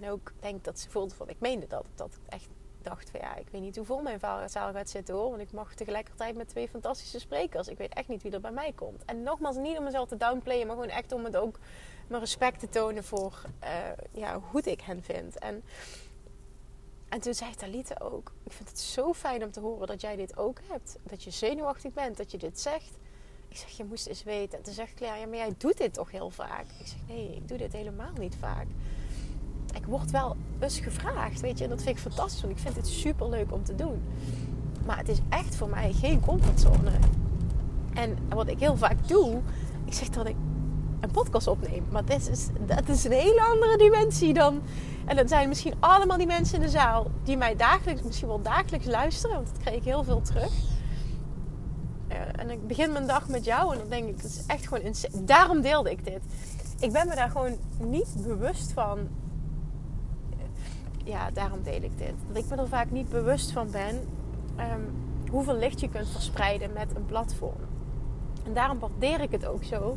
[0.01, 2.49] En ook denk dat ze voelt van, ik meende dat, dat het echt
[2.83, 5.29] dacht van ja, ik weet niet hoe vol mijn zaal gaat zitten hoor.
[5.31, 7.69] Want ik mag tegelijkertijd met twee fantastische sprekers.
[7.69, 9.05] Ik weet echt niet wie er bij mij komt.
[9.05, 11.59] En nogmaals, niet om mezelf te downplayen, maar gewoon echt om het ook
[12.11, 13.69] mijn respect te tonen voor uh,
[14.13, 15.39] ja, hoe ik hen vind.
[15.39, 15.63] En,
[17.09, 20.17] en toen zei Talita ook: Ik vind het zo fijn om te horen dat jij
[20.17, 20.97] dit ook hebt.
[21.03, 22.99] Dat je zenuwachtig bent, dat je dit zegt.
[23.49, 24.59] Ik zeg, je moest eens weten.
[24.59, 26.65] En toen zegt Claire, ja, maar jij doet dit toch heel vaak?
[26.79, 28.67] Ik zeg, nee, ik doe dit helemaal niet vaak.
[29.75, 31.65] Ik word wel eens gevraagd, weet je.
[31.65, 34.03] En dat vind ik fantastisch, ik vind het super leuk om te doen.
[34.87, 36.91] Maar het is echt voor mij geen comfortzone.
[37.95, 39.41] En wat ik heel vaak doe,
[39.85, 40.37] ik zeg dat ik
[41.01, 41.85] een podcast opneem.
[41.91, 44.63] Maar dit is, dat is een hele andere dimensie dan...
[45.05, 48.43] En dat zijn misschien allemaal die mensen in de zaal die mij dagelijks, misschien wel
[48.43, 49.37] dagelijks luisteren.
[49.37, 50.53] Want dat kreeg ik heel veel terug
[52.41, 54.95] en ik begin mijn dag met jou en dan denk ik, het is echt gewoon...
[55.27, 56.21] Daarom deelde ik dit.
[56.79, 58.99] Ik ben me daar gewoon niet bewust van.
[61.05, 62.15] Ja, daarom deel ik dit.
[62.29, 63.97] Dat ik me er vaak niet bewust van ben
[64.59, 64.93] um,
[65.31, 67.61] hoeveel licht je kunt verspreiden met een platform.
[68.45, 69.97] En daarom waardeer ik het ook zo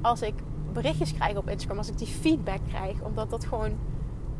[0.00, 0.34] als ik
[0.72, 3.78] berichtjes krijg op Instagram, als ik die feedback krijg, omdat dat gewoon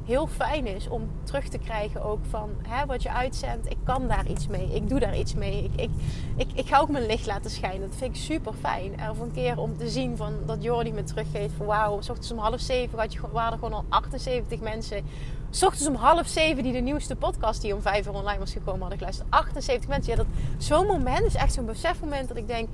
[0.09, 3.71] heel fijn is om terug te krijgen ook van hè, wat je uitzendt.
[3.71, 4.75] Ik kan daar iets mee.
[4.75, 5.65] Ik doe daar iets mee.
[5.65, 5.91] Ik, ik,
[6.37, 7.81] ik, ik ga ook mijn licht laten schijnen.
[7.81, 8.95] Dat vind ik super fijn.
[9.11, 12.39] Of een keer om te zien van, dat Jordi me teruggeeft van wauw, ochtends om
[12.39, 15.05] half zeven had je, waren er gewoon al 78 mensen.
[15.51, 18.53] S ochtends om half zeven die de nieuwste podcast die om vijf uur online was
[18.53, 19.31] gekomen hadden geluisterd.
[19.31, 20.11] 78 mensen.
[20.11, 20.27] Ja, dat,
[20.59, 22.69] zo'n moment is echt zo'n besefmoment dat ik denk,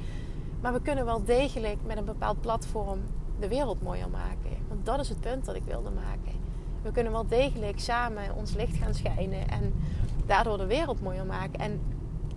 [0.64, 3.00] maar we kunnen wel degelijk met een bepaald platform
[3.40, 4.56] de wereld mooier maken.
[4.68, 6.42] Want dat is het punt dat ik wilde maken
[6.84, 9.74] we kunnen wel degelijk samen ons licht gaan schijnen en
[10.26, 11.60] daardoor de wereld mooier maken.
[11.60, 11.80] En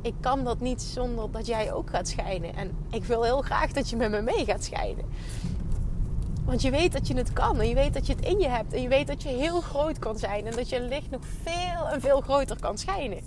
[0.01, 2.55] ik kan dat niet zonder dat jij ook gaat schijnen.
[2.55, 5.05] En ik wil heel graag dat je met me mee gaat schijnen.
[6.45, 8.47] Want je weet dat je het kan en je weet dat je het in je
[8.47, 11.21] hebt en je weet dat je heel groot kan zijn en dat je licht nog
[11.43, 13.19] veel en veel groter kan schijnen.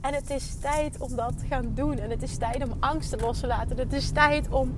[0.00, 1.98] En het is tijd om dat te gaan doen.
[1.98, 3.78] En het is tijd om angsten los te laten.
[3.78, 4.74] Het is tijd om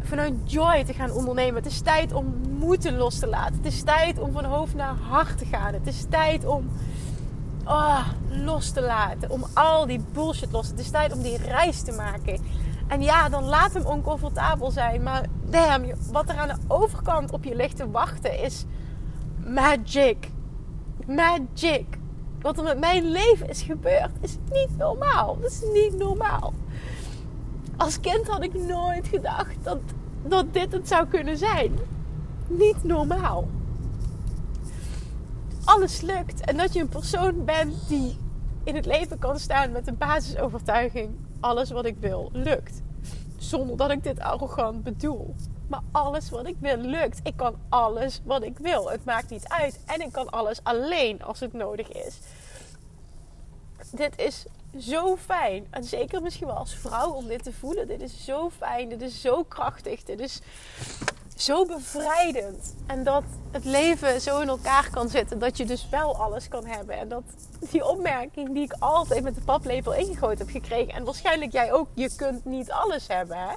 [0.00, 1.54] vanuit joy te gaan ondernemen.
[1.54, 3.56] Het is tijd om moeten los te laten.
[3.56, 5.72] Het is tijd om van hoofd naar hart te gaan.
[5.72, 6.70] Het is tijd om
[7.64, 9.30] oh, los te laten.
[9.30, 10.68] Om al die bullshit los.
[10.68, 12.38] Het is tijd om die reis te maken.
[12.86, 15.02] En ja, dan laat hem oncomfortabel zijn.
[15.02, 18.64] Maar damn, wat er aan de overkant op je ligt te wachten is
[19.46, 20.28] magic.
[21.06, 22.00] Magic.
[22.42, 25.38] Wat er met mijn leven is gebeurd is niet normaal.
[25.40, 26.52] Dat is niet normaal.
[27.76, 29.78] Als kind had ik nooit gedacht dat
[30.26, 31.78] dat dit het zou kunnen zijn.
[32.46, 33.48] Niet normaal.
[35.64, 38.16] Alles lukt en dat je een persoon bent die
[38.64, 42.82] in het leven kan staan met een basisovertuiging: alles wat ik wil lukt.
[43.36, 45.34] Zonder dat ik dit arrogant bedoel.
[45.72, 47.20] Maar alles wat ik wil lukt.
[47.22, 48.90] Ik kan alles wat ik wil.
[48.90, 49.80] Het maakt niet uit.
[49.86, 52.18] En ik kan alles alleen als het nodig is.
[53.90, 54.44] Dit is
[54.78, 55.66] zo fijn.
[55.70, 57.86] En zeker misschien wel als vrouw om dit te voelen.
[57.86, 58.88] Dit is zo fijn.
[58.88, 60.02] Dit is zo krachtig.
[60.02, 60.40] Dit is
[61.36, 62.74] zo bevrijdend.
[62.86, 65.38] En dat het leven zo in elkaar kan zitten.
[65.38, 66.98] Dat je dus wel alles kan hebben.
[66.98, 67.24] En dat
[67.70, 70.94] die opmerking die ik altijd met de paplepel ingegooid heb gekregen.
[70.94, 71.88] En waarschijnlijk jij ook.
[71.94, 73.38] Je kunt niet alles hebben.
[73.38, 73.54] Hè?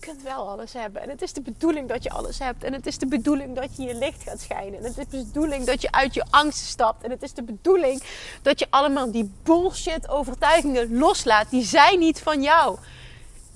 [0.00, 1.02] Je kunt wel alles hebben.
[1.02, 2.64] En het is de bedoeling dat je alles hebt.
[2.64, 4.78] En het is de bedoeling dat je je licht gaat schijnen.
[4.78, 7.04] En het is de bedoeling dat je uit je angst stapt.
[7.04, 8.02] En het is de bedoeling
[8.42, 11.50] dat je allemaal die bullshit overtuigingen loslaat.
[11.50, 12.78] Die zijn niet van jou.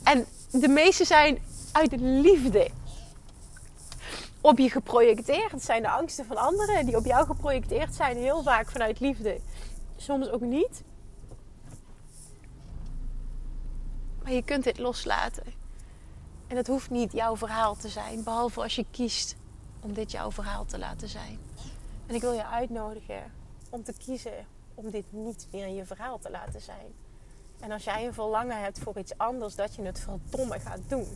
[0.03, 2.69] En de meeste zijn uit liefde
[4.41, 5.53] op je geprojecteerd.
[5.53, 8.17] Het zijn de angsten van anderen die op jou geprojecteerd zijn.
[8.17, 9.41] Heel vaak vanuit liefde.
[9.97, 10.83] Soms ook niet.
[14.23, 15.62] Maar je kunt dit loslaten.
[16.53, 19.37] En het hoeft niet jouw verhaal te zijn, behalve als je kiest
[19.81, 21.39] om dit jouw verhaal te laten zijn.
[22.07, 23.33] En ik wil je uitnodigen
[23.71, 26.87] om te kiezen om dit niet meer je verhaal te laten zijn.
[27.61, 31.07] En als jij een verlangen hebt voor iets anders, dat je het verdomme gaat doen.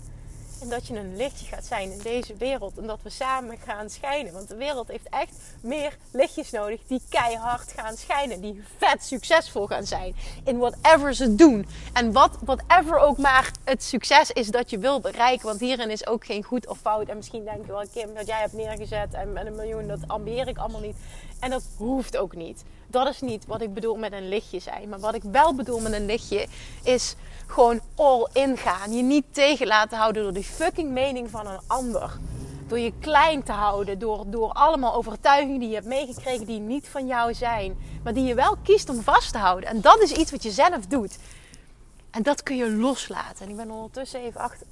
[0.61, 2.79] En dat je een lichtje gaat zijn in deze wereld.
[2.79, 4.33] En dat we samen gaan schijnen.
[4.33, 8.41] Want de wereld heeft echt meer lichtjes nodig die keihard gaan schijnen.
[8.41, 10.15] Die vet succesvol gaan zijn.
[10.45, 11.67] In whatever ze doen.
[11.93, 15.47] En wat, whatever ook maar het succes is dat je wil bereiken.
[15.47, 17.09] Want hierin is ook geen goed of fout.
[17.09, 19.15] En misschien denk je wel, Kim, dat jij hebt neergezet.
[19.15, 20.97] En met een miljoen, dat ambieer ik allemaal niet.
[21.41, 22.65] En dat hoeft ook niet.
[22.87, 24.89] Dat is niet wat ik bedoel met een lichtje zijn.
[24.89, 26.47] Maar wat ik wel bedoel met een lichtje
[26.83, 27.15] is
[27.47, 28.93] gewoon all in gaan.
[28.93, 32.19] Je niet tegen laten houden door die fucking mening van een ander.
[32.67, 36.89] Door je klein te houden, door, door allemaal overtuigingen die je hebt meegekregen die niet
[36.89, 37.79] van jou zijn.
[38.03, 39.69] Maar die je wel kiest om vast te houden.
[39.69, 41.19] En dat is iets wat je zelf doet.
[42.11, 43.45] En dat kun je loslaten.
[43.45, 44.67] En ik ben ondertussen even achter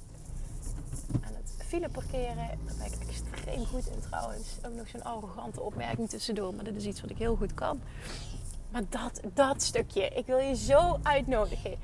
[1.67, 2.35] file parkeren.
[2.35, 4.47] Daar ben ik extreem goed in trouwens.
[4.65, 6.53] Ook nog zo'n arrogante opmerking tussendoor.
[6.53, 7.81] Maar dit is iets wat ik heel goed kan.
[8.71, 11.77] Maar dat, dat stukje, ik wil je zo uitnodigen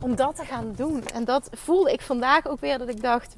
[0.00, 1.06] om dat te gaan doen.
[1.06, 3.36] En dat voelde ik vandaag ook weer dat ik dacht.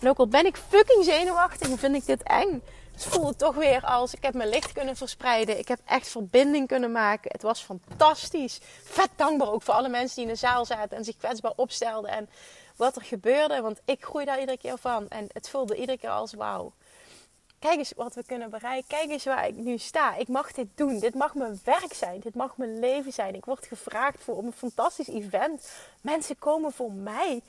[0.00, 2.62] En ook al ben ik fucking zenuwachtig en vind ik dit eng.
[2.92, 5.58] Het voelde toch weer als ik heb mijn licht kunnen verspreiden.
[5.58, 7.30] Ik heb echt verbinding kunnen maken.
[7.32, 8.60] Het was fantastisch.
[8.82, 12.10] Vet dankbaar ook voor alle mensen die in de zaal zaten en zich kwetsbaar opstelden.
[12.10, 12.28] En
[12.78, 15.08] wat er gebeurde, want ik groei daar iedere keer van.
[15.08, 16.72] En het voelde iedere keer als wauw.
[17.58, 18.88] Kijk eens wat we kunnen bereiken.
[18.88, 20.14] Kijk eens waar ik nu sta.
[20.14, 20.98] Ik mag dit doen.
[20.98, 22.20] Dit mag mijn werk zijn.
[22.20, 23.34] Dit mag mijn leven zijn.
[23.34, 25.72] Ik word gevraagd voor een fantastisch event.
[26.00, 27.42] Mensen komen voor mij.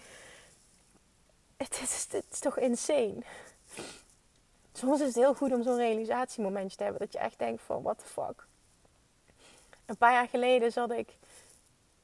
[1.58, 3.24] Het is, het is toch insane.
[4.74, 7.02] Soms is het heel goed om zo'n realisatiemomentje te hebben.
[7.02, 8.48] Dat je echt denkt van, what the fuck.
[9.86, 11.18] Een paar jaar geleden zat ik...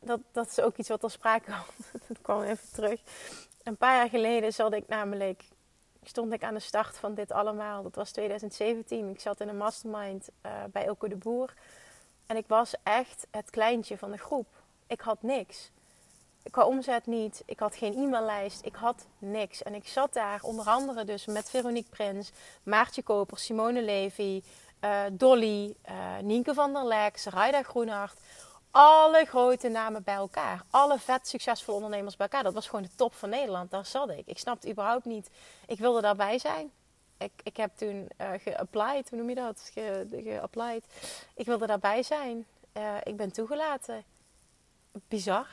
[0.05, 1.63] Dat, dat is ook iets wat al sprake kwam.
[2.07, 3.01] dat kwam even terug.
[3.63, 5.43] Een paar jaar geleden zat ik namelijk
[6.03, 7.83] stond ik aan de start van dit allemaal.
[7.83, 9.09] Dat was 2017.
[9.09, 11.53] Ik zat in een mastermind uh, bij Elke de Boer.
[12.25, 14.47] En ik was echt het kleintje van de groep.
[14.87, 15.71] Ik had niks.
[16.51, 17.43] Qua omzet niet.
[17.45, 18.65] Ik had geen e-maillijst.
[18.65, 19.63] Ik had niks.
[19.63, 22.31] En ik zat daar onder andere dus met Veronique Prins,
[22.63, 24.43] Maartje Koper, Simone Levy,
[24.81, 28.19] uh, Dolly, uh, Nienke van der Lex, Raida Groenhart
[28.77, 30.63] alle grote namen bij elkaar.
[30.69, 32.43] Alle vet succesvolle ondernemers bij elkaar.
[32.43, 33.71] Dat was gewoon de top van Nederland.
[33.71, 34.27] Daar zat ik.
[34.27, 35.29] Ik snapte überhaupt niet.
[35.67, 36.71] Ik wilde daarbij zijn.
[37.17, 39.09] Ik, ik heb toen uh, geapplied.
[39.09, 39.71] Hoe noem je dat?
[39.73, 40.85] Geapplied.
[41.35, 42.45] ik wilde daarbij zijn.
[42.77, 44.03] Uh, ik ben toegelaten.
[45.07, 45.47] Bizar,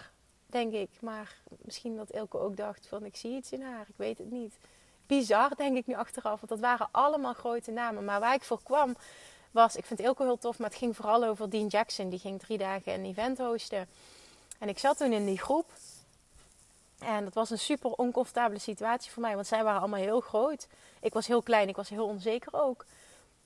[0.47, 0.91] denk ik.
[1.01, 3.87] Maar misschien dat Elke ook dacht van ik zie iets in haar.
[3.89, 4.55] Ik weet het niet.
[5.07, 6.41] Bizar, denk ik nu achteraf.
[6.41, 8.05] Want dat waren allemaal grote namen.
[8.05, 8.97] Maar waar ik voor kwam
[9.53, 12.09] was, ik vind het heel tof, maar het ging vooral over Dean Jackson.
[12.09, 13.89] Die ging drie dagen een event hosten.
[14.59, 15.71] En ik zat toen in die groep.
[16.99, 20.67] En dat was een super oncomfortabele situatie voor mij, want zij waren allemaal heel groot.
[21.01, 22.85] Ik was heel klein, ik was heel onzeker ook.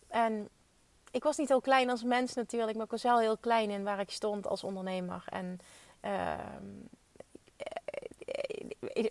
[0.08, 0.48] En
[1.10, 3.84] ik was niet heel klein als mens natuurlijk, maar ik was wel heel klein in
[3.84, 5.24] waar ik stond als ondernemer.
[5.26, 5.60] En
[6.04, 6.32] uh,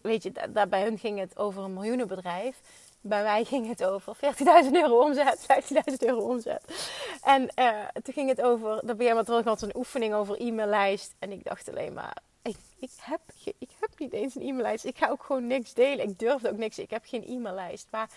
[0.02, 2.62] weet je, daar bij hun ging het over een miljoenenbedrijf.
[3.08, 5.46] Bij mij ging het over 14.000 euro omzet,
[5.92, 6.90] 15.000 euro omzet.
[7.24, 11.14] En uh, toen ging het over, ben je maar terug had een oefening over e-maillijst.
[11.20, 14.86] En ik dacht alleen maar, ik, ik, heb, ik heb niet eens een e-maillijst.
[14.86, 16.10] Ik ga ook gewoon niks delen.
[16.10, 16.80] Ik durfde ook niks.
[16.80, 17.88] Ik heb geen e-maillijst.
[17.92, 18.10] Maar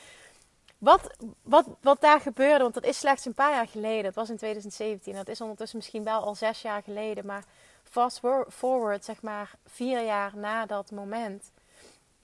[0.78, 4.02] wat, wat, wat daar gebeurde, want dat is slechts een paar jaar geleden.
[4.02, 5.14] Dat was in 2017.
[5.14, 7.26] Dat is ondertussen misschien wel al zes jaar geleden.
[7.26, 7.44] Maar
[7.84, 11.50] fast forward, zeg maar vier jaar na dat moment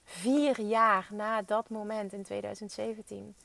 [0.05, 3.35] vier jaar na dat moment in 2017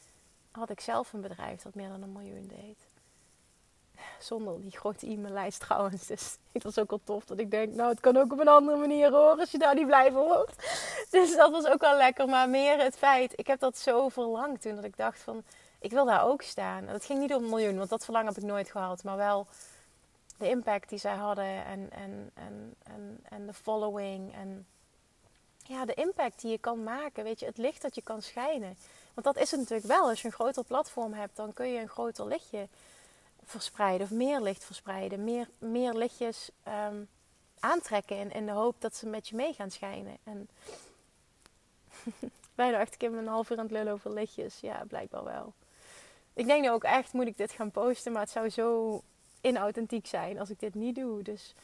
[0.51, 2.89] had ik zelf een bedrijf dat meer dan een miljoen deed.
[4.19, 6.07] Zonder die grote e-maillijst trouwens.
[6.07, 8.49] Dus het was ook wel tof dat ik denk, nou het kan ook op een
[8.49, 10.57] andere manier hoor als je daar niet blij van wordt.
[11.11, 12.29] Dus dat was ook wel lekker.
[12.29, 15.43] Maar meer het feit, ik heb dat zo verlangd toen dat ik dacht van,
[15.79, 16.87] ik wil daar ook staan.
[16.87, 19.05] En dat ging niet om een miljoen, want dat verlangen heb ik nooit gehad.
[19.05, 19.47] Maar wel
[20.39, 24.67] de impact die zij hadden en, en, en, en, en de following en
[25.63, 27.25] ja, de impact die je kan maken.
[27.25, 28.77] Weet je, het licht dat je kan schijnen.
[29.15, 30.09] Want dat is het natuurlijk wel.
[30.09, 32.69] Als je een groter platform hebt, dan kun je een groter lichtje
[33.45, 34.07] verspreiden.
[34.07, 35.25] Of meer licht verspreiden.
[35.25, 36.51] Meer, meer lichtjes
[36.89, 37.09] um,
[37.61, 40.17] aantrekken in, in de hoop dat ze met je mee gaan schijnen.
[40.25, 40.49] En
[42.55, 44.61] bijna acht keer een half uur aan het lullen over lichtjes.
[44.61, 45.53] Ja, blijkbaar wel.
[46.35, 48.13] Ik denk nu ook echt, moet ik dit gaan posten?
[48.13, 49.03] Maar het zou zo
[49.41, 51.23] inauthentiek zijn als ik dit niet doe.
[51.23, 51.55] Dus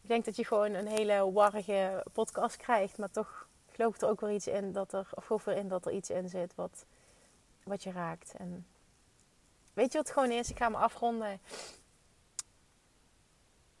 [0.00, 2.98] ik denk dat je gewoon een hele warrige podcast krijgt.
[2.98, 5.86] Maar toch geloof ik er ook wel iets in dat er, of geloof erin dat
[5.86, 6.84] er iets in zit wat,
[7.62, 8.34] wat je raakt.
[8.34, 8.66] En
[9.72, 10.50] weet je wat het gewoon is?
[10.50, 11.40] Ik ga me afronden.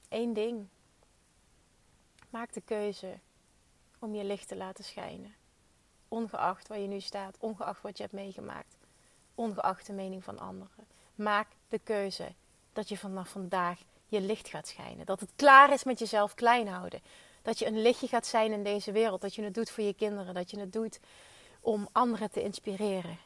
[0.08, 0.68] Eén ding.
[2.30, 3.18] Maak de keuze
[3.98, 5.34] om je licht te laten schijnen.
[6.08, 8.76] Ongeacht waar je nu staat, ongeacht wat je hebt meegemaakt,
[9.34, 10.86] ongeacht de mening van anderen.
[11.14, 12.34] Maak de keuze
[12.74, 15.06] dat je vanaf vandaag je licht gaat schijnen.
[15.06, 17.00] Dat het klaar is met jezelf klein houden.
[17.42, 19.20] Dat je een lichtje gaat zijn in deze wereld.
[19.20, 20.34] Dat je het doet voor je kinderen.
[20.34, 20.98] Dat je het doet
[21.60, 23.18] om anderen te inspireren.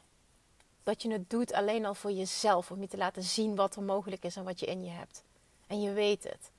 [0.83, 2.71] Dat je het doet alleen al voor jezelf.
[2.71, 5.23] Om je te laten zien wat er mogelijk is en wat je in je hebt.
[5.67, 6.51] En je weet het.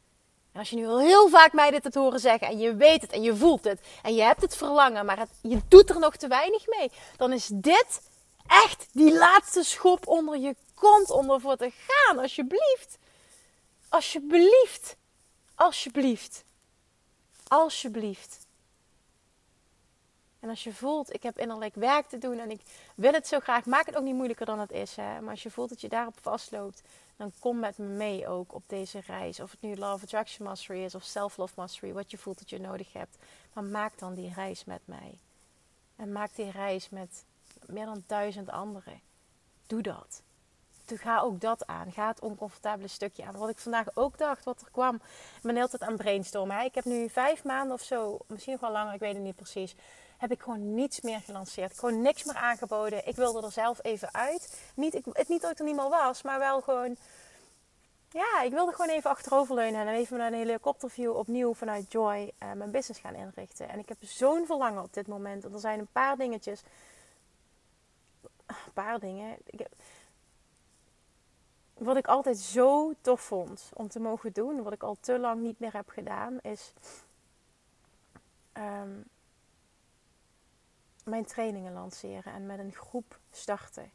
[0.51, 2.47] En als je nu al heel vaak mij dit te horen zeggen.
[2.47, 3.81] En je weet het en je voelt het.
[4.01, 5.05] En je hebt het verlangen.
[5.05, 6.91] Maar je doet er nog te weinig mee.
[7.17, 8.01] Dan is dit
[8.47, 12.19] echt die laatste schop onder je kont onder voor te gaan.
[12.19, 12.97] Alsjeblieft.
[13.89, 14.95] Alsjeblieft.
[15.55, 16.43] Alsjeblieft.
[17.47, 18.47] Alsjeblieft.
[20.39, 22.61] En als je voelt, ik heb innerlijk werk te doen en ik
[22.95, 24.95] wil het zo graag, maak het ook niet moeilijker dan het is.
[24.95, 25.21] Hè?
[25.21, 26.81] Maar als je voelt dat je daarop vastloopt,
[27.15, 29.39] dan kom met me mee ook op deze reis.
[29.39, 32.59] Of het nu Love Attraction Mastery is of Self-Love Mastery, wat je voelt dat je
[32.59, 33.17] nodig hebt.
[33.53, 35.19] Maar maak dan die reis met mij.
[35.95, 37.23] En maak die reis met
[37.65, 39.01] meer dan duizend anderen.
[39.67, 40.21] Doe dat.
[40.95, 41.91] Ga ook dat aan.
[41.91, 43.37] Ga het oncomfortabele stukje aan.
[43.37, 44.95] Wat ik vandaag ook dacht, wat er kwam.
[44.95, 46.65] Ik ben heel tijd aan brainstormen.
[46.65, 49.35] Ik heb nu vijf maanden of zo, misschien nog wel langer, ik weet het niet
[49.35, 49.75] precies.
[50.17, 51.79] Heb ik gewoon niets meer gelanceerd.
[51.79, 53.07] Gewoon niks meer aangeboden.
[53.07, 54.61] Ik wilde er zelf even uit.
[54.73, 56.97] Niet, ik, het niet dat ik er niet meer was, maar wel gewoon
[58.11, 62.71] ja, ik wilde gewoon even achteroverleunen en even een helikopterview opnieuw vanuit Joy uh, mijn
[62.71, 63.69] business gaan inrichten.
[63.69, 65.43] En ik heb zo'n verlangen op dit moment.
[65.43, 66.61] er zijn een paar dingetjes.
[68.45, 69.37] Een paar dingen.
[69.45, 69.67] Ik
[71.79, 75.41] wat ik altijd zo tof vond om te mogen doen, wat ik al te lang
[75.41, 76.73] niet meer heb gedaan, is
[78.51, 78.99] ehm,
[81.03, 83.91] mijn trainingen lanceren en met een groep starten.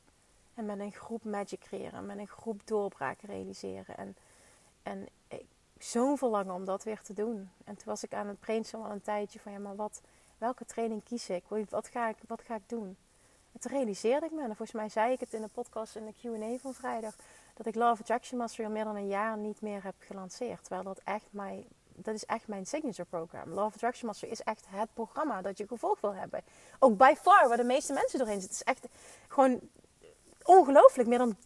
[0.55, 2.07] En met een groep magic creëren.
[2.07, 3.97] Met een groep doorbraken realiseren.
[3.97, 4.17] En,
[4.83, 5.09] en
[5.79, 7.51] zo'n verlangen om dat weer te doen.
[7.65, 10.01] En toen was ik aan het brainstormen al een tijdje van ja, maar wat,
[10.39, 11.45] welke training kies ik?
[11.69, 12.97] Wat ga ik, wat ga ik doen?
[13.53, 16.05] En toen realiseerde ik me, en volgens mij zei ik het in de podcast in
[16.05, 17.17] de QA van vrijdag,
[17.55, 20.61] dat ik Love Attraction Mastery al meer dan een jaar niet meer heb gelanceerd.
[20.61, 23.49] Terwijl dat echt mijn, dat is echt mijn signature program.
[23.49, 26.41] Love Attraction Mastery is echt het programma dat je gevolgd wil hebben.
[26.79, 28.59] Ook by far, waar de meeste mensen doorheen zitten.
[28.59, 28.89] Het is echt
[29.29, 29.61] gewoon
[30.45, 31.09] ongelooflijk.
[31.09, 31.37] Meer dan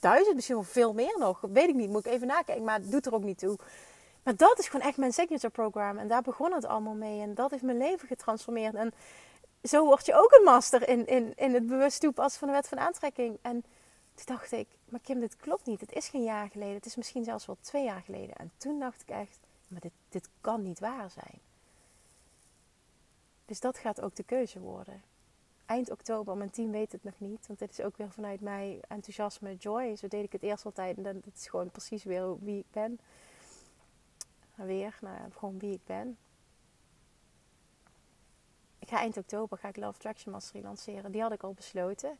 [0.00, 1.40] duizend, misschien wel veel meer nog.
[1.40, 2.64] Weet ik niet, moet ik even nakijken.
[2.64, 3.58] Maar het doet er ook niet toe.
[4.22, 5.98] Maar dat is gewoon echt mijn signature program.
[5.98, 7.20] En daar begon het allemaal mee.
[7.20, 8.74] En dat heeft mijn leven getransformeerd.
[8.74, 8.94] En
[9.62, 12.68] zo word je ook een master in, in, in het bewust toepassen van de wet
[12.68, 13.38] van aantrekking.
[13.42, 13.64] En
[14.16, 15.80] toen dacht ik, maar Kim, dit klopt niet.
[15.80, 16.74] Het is geen jaar geleden.
[16.74, 18.36] Het is misschien zelfs wel twee jaar geleden.
[18.36, 19.38] En toen dacht ik echt,
[19.68, 21.40] maar dit, dit kan niet waar zijn.
[23.44, 25.02] Dus dat gaat ook de keuze worden
[25.66, 26.36] eind oktober.
[26.36, 27.46] Mijn team weet het nog niet.
[27.46, 29.96] Want dit is ook weer vanuit mij enthousiasme, joy.
[29.96, 30.96] Zo deed ik het eerst altijd.
[30.96, 32.98] En dat is gewoon precies weer wie ik ben.
[34.54, 36.16] Weer, nou, gewoon wie ik ben.
[38.78, 41.12] Ik ga eind oktober ga ik Love Traction Mastery lanceren.
[41.12, 42.18] Die had ik al besloten.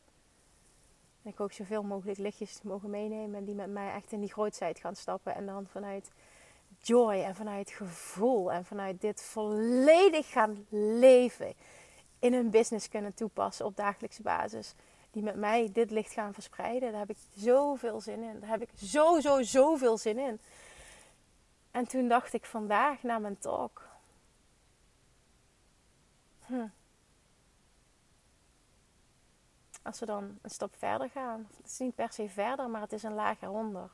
[1.27, 3.35] Ik hoop zoveel mogelijk lichtjes mogen meenemen.
[3.35, 5.35] En die met mij echt in die grootheid gaan stappen.
[5.35, 6.11] En dan vanuit
[6.81, 8.51] joy en vanuit gevoel.
[8.51, 10.65] En vanuit dit volledig gaan
[10.99, 11.53] leven
[12.19, 14.73] in hun business kunnen toepassen op dagelijkse basis.
[15.11, 16.91] Die met mij dit licht gaan verspreiden.
[16.91, 18.39] Daar heb ik zoveel zin in.
[18.39, 20.39] Daar heb ik zo, zo, zoveel zin in.
[21.71, 23.87] En toen dacht ik vandaag na mijn talk.
[26.45, 26.67] Hm.
[29.87, 31.47] Als we dan een stap verder gaan.
[31.57, 33.89] Het is niet per se verder, maar het is een laag eronder.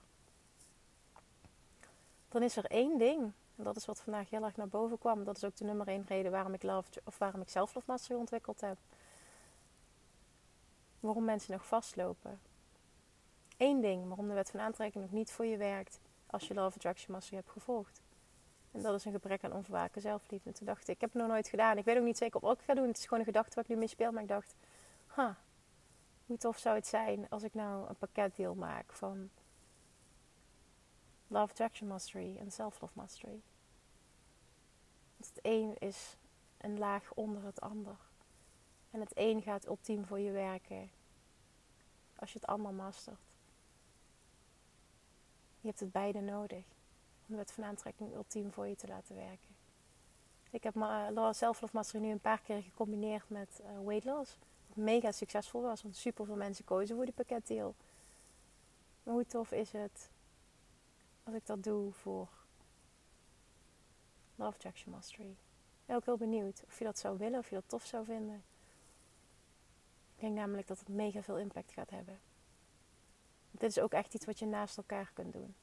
[2.30, 5.24] Dan is er één ding en dat is wat vandaag heel erg naar boven kwam.
[5.24, 7.56] Dat is ook de nummer één reden waarom ik, love, of waarom ik
[8.10, 8.78] ontwikkeld heb.
[11.00, 12.40] Waarom mensen nog vastlopen.
[13.58, 16.76] Eén ding waarom de wet van aantrekking nog niet voor je werkt als je Love
[16.76, 18.02] Attraction Mastery hebt gevolgd.
[18.72, 20.50] En dat is een gebrek aan onverwaken zelfliefde.
[20.50, 21.78] En toen dacht ik, ik heb het nog nooit gedaan.
[21.78, 22.88] Ik weet ook niet zeker of ik het ga doen.
[22.88, 24.12] Het is gewoon een gedachte waar ik nu mee.
[24.12, 24.56] Maar ik dacht,
[25.08, 25.38] ha,
[26.26, 29.30] hoe tof zou het zijn als ik nou een pakketdeal maak van
[31.28, 33.42] Love Attraction Mastery en Self-Love Mastery.
[35.18, 36.18] Want het een is
[36.58, 37.96] een laag onder het ander.
[38.92, 40.92] En het een gaat ultiem voor je werken
[42.16, 43.20] als je het allemaal mastert.
[45.60, 46.66] Je hebt het beide nodig
[47.20, 49.56] om de wet van aantrekking ultiem voor je te laten werken.
[50.50, 54.38] Ik heb uh, Self-Love Mastery nu een paar keer gecombineerd met uh, weight loss.
[54.76, 57.76] Mega succesvol was, want super veel mensen kozen voor die pakketdeal.
[59.04, 60.10] Maar hoe tof is het
[61.24, 62.30] als ik dat doe voor
[64.36, 65.30] Love Attraction Mastery.
[65.30, 68.06] Ik ben ook heel benieuwd of je dat zou willen, of je dat tof zou
[68.06, 68.44] vinden.
[70.16, 72.20] Ik denk namelijk dat het mega veel impact gaat hebben.
[73.52, 75.56] Dit is ook echt iets wat je naast elkaar kunt doen.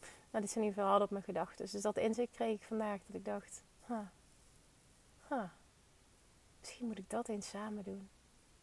[0.00, 1.70] Nou, dit is in ieder geval hard op mijn gedachten.
[1.70, 4.12] Dus dat inzicht kreeg ik vandaag dat ik dacht, ha,
[5.28, 5.50] huh,
[6.64, 8.08] misschien moet ik dat eens samen doen.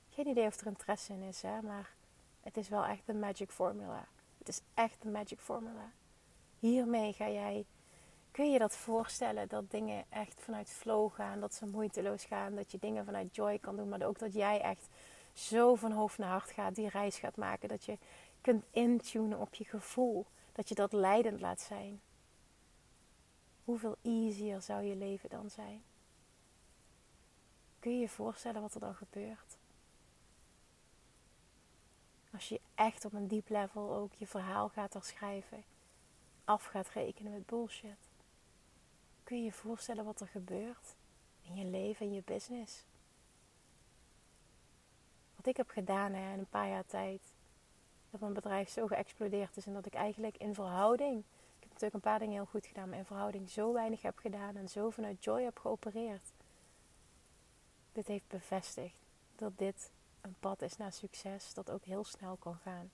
[0.10, 1.94] Geen idee of er interesse in is, hè, maar
[2.42, 4.08] het is wel echt een magic formula.
[4.38, 5.92] Het is echt een magic formula.
[6.60, 7.66] Hiermee ga jij,
[8.32, 12.56] kun je je dat voorstellen dat dingen echt vanuit flow gaan, dat ze moeiteloos gaan,
[12.56, 14.88] dat je dingen vanuit joy kan doen, maar ook dat jij echt
[15.34, 17.98] zo van hoofd naar hart gaat, die reis gaat maken, dat je
[18.42, 22.02] kunt intunen op je gevoel, dat je dat leidend laat zijn.
[23.64, 25.84] Hoeveel easier zou je leven dan zijn?
[27.82, 29.58] Kun je je voorstellen wat er dan gebeurt?
[32.34, 35.64] Als je echt op een diep level ook je verhaal gaat herschrijven,
[36.46, 38.10] af gaat rekenen met bullshit.
[39.24, 40.96] Kun je je voorstellen wat er gebeurt
[41.42, 42.84] in je leven, in je business?
[45.36, 47.22] Wat ik heb gedaan hè, in een paar jaar tijd,
[48.10, 51.94] dat mijn bedrijf zo geëxplodeerd is en dat ik eigenlijk in verhouding, ik heb natuurlijk
[51.94, 54.90] een paar dingen heel goed gedaan, maar in verhouding zo weinig heb gedaan en zo
[54.90, 56.34] vanuit joy heb geopereerd.
[57.92, 58.96] Dit heeft bevestigd
[59.36, 62.92] dat dit een pad is naar succes dat ook heel snel kan gaan.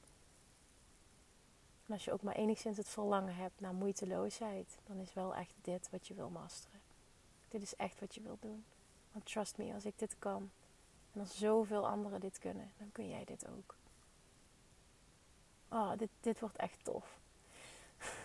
[1.85, 5.53] En als je ook maar enigszins het verlangen hebt naar moeiteloosheid, dan is wel echt
[5.61, 6.81] dit wat je wil masteren.
[7.47, 8.65] Dit is echt wat je wil doen.
[9.11, 10.51] Want trust me, als ik dit kan
[11.13, 13.75] en als zoveel anderen dit kunnen, dan kun jij dit ook.
[15.69, 17.19] Oh, dit, dit wordt echt tof.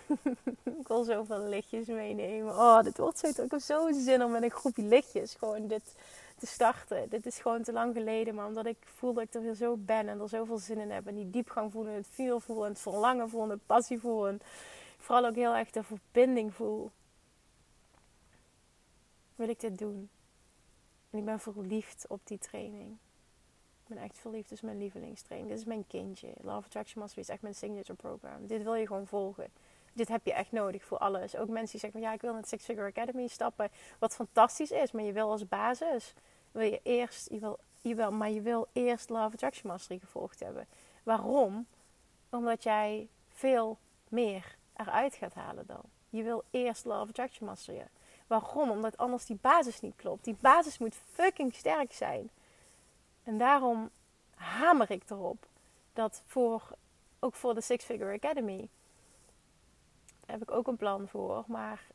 [0.81, 2.55] ik wil zoveel lichtjes meenemen.
[2.55, 5.95] Oh, dit wordt zo Ik heb zo zin om met een groepje lichtjes gewoon dit
[6.43, 7.09] te starten.
[7.09, 10.09] Dit is gewoon te lang geleden, maar omdat ik voel dat ik er zo ben
[10.09, 11.07] en er zoveel zin in heb.
[11.07, 14.41] En die diepgang voelen, het vuur voelen, het verlangen voelen, de passie voelen.
[14.99, 16.91] Vooral ook heel erg de verbinding voel.
[19.35, 20.11] Wil ik dit doen?
[21.11, 22.91] En ik ben verliefd op die training.
[23.83, 25.51] Ik ben echt verliefd, dus mijn lievelingstraining.
[25.51, 26.33] Dit is mijn kindje.
[26.41, 28.47] Love Attraction Mastery is echt mijn signature program.
[28.47, 29.51] Dit wil je gewoon volgen.
[29.93, 31.37] Dit heb je echt nodig voor alles.
[31.37, 33.71] Ook mensen die zeggen ja, ik wil naar het Six Figure Academy stappen.
[33.99, 36.15] Wat fantastisch is, maar je wil als basis
[36.53, 40.41] wil je eerst, je wil, je wil, maar je wil eerst Love Attraction Mastery gevolgd
[40.41, 40.67] hebben.
[41.03, 41.67] Waarom?
[42.31, 43.79] Omdat jij veel
[44.09, 45.83] meer eruit gaat halen dan.
[46.11, 47.87] Je wil eerst Love Attraction Mastery.
[48.27, 48.71] Waarom?
[48.71, 50.25] Omdat anders die basis niet klopt.
[50.25, 52.31] Die basis moet fucking sterk zijn.
[53.23, 53.91] En daarom
[54.35, 55.47] hamer ik erop
[55.93, 56.63] dat voor,
[57.19, 58.69] ook voor de Six Figure Academy,
[60.33, 61.45] heb ik ook een plan voor.
[61.47, 61.87] Maar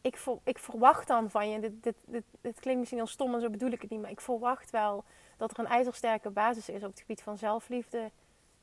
[0.00, 3.40] ik, ik verwacht dan van je, dit, dit, dit, dit, klinkt misschien heel stom en
[3.40, 5.04] zo bedoel ik het niet, maar ik verwacht wel
[5.36, 8.10] dat er een ijzersterke basis is op het gebied van zelfliefde,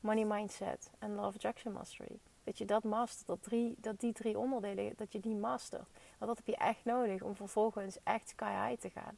[0.00, 2.18] money mindset en love attraction mastery.
[2.44, 5.88] Dat je dat mastert, dat, drie, dat die drie onderdelen, dat je die mastert.
[6.18, 9.16] Want dat heb je echt nodig om vervolgens echt sky high te gaan.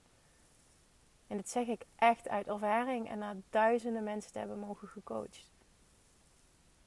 [1.26, 5.50] En dat zeg ik echt uit ervaring en na duizenden mensen te hebben mogen gecoacht.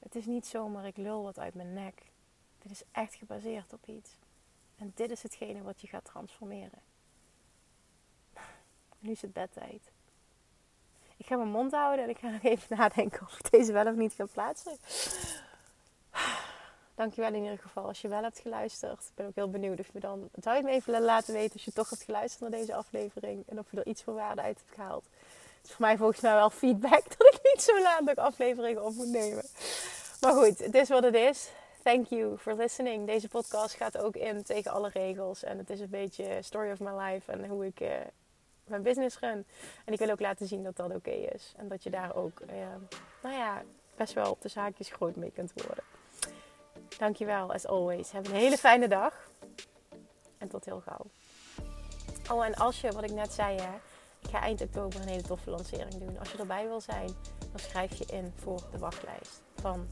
[0.04, 2.02] Het is niet zomaar ik lul wat uit mijn nek.
[2.58, 4.10] Dit is echt gebaseerd op iets.
[4.78, 6.78] En dit is hetgene wat je gaat transformeren.
[8.98, 9.92] Nu is het bedtijd.
[11.16, 13.86] Ik ga mijn mond houden en ik ga nog even nadenken of ik deze wel
[13.86, 14.76] of niet ga plaatsen.
[16.94, 19.00] Dankjewel in ieder geval als je wel hebt geluisterd.
[19.00, 20.28] Ik ben ook heel benieuwd of je dan...
[20.40, 23.48] Zou je me even laten weten als je toch hebt geluisterd naar deze aflevering.
[23.48, 25.04] En of je er iets van waarde uit hebt gehaald.
[25.04, 28.84] Het is voor mij volgens mij wel feedback dat ik niet zo laat ook afleveringen
[28.84, 29.44] op moet nemen.
[30.24, 31.50] Maar goed, het is wat het is.
[31.82, 33.06] Thank you for listening.
[33.06, 35.42] Deze podcast gaat ook in tegen alle regels.
[35.42, 37.88] En het is een beetje story of my life en hoe ik uh,
[38.64, 39.46] mijn business run.
[39.84, 41.54] En ik wil ook laten zien dat dat oké is.
[41.56, 42.48] En dat je daar ook, uh,
[43.22, 43.62] nou ja,
[43.96, 45.84] best wel op de zaakjes groot mee kunt worden.
[46.98, 48.10] Dankjewel, as always.
[48.10, 49.30] Heb een hele fijne dag.
[50.38, 51.06] En tot heel gauw.
[52.30, 53.74] Oh, en als je, wat ik net zei, hè,
[54.22, 56.18] ik ga eind oktober een hele toffe lancering doen.
[56.18, 57.10] Als je erbij wil zijn,
[57.50, 59.53] dan schrijf je in voor de wachtlijst.
[59.64, 59.88] Van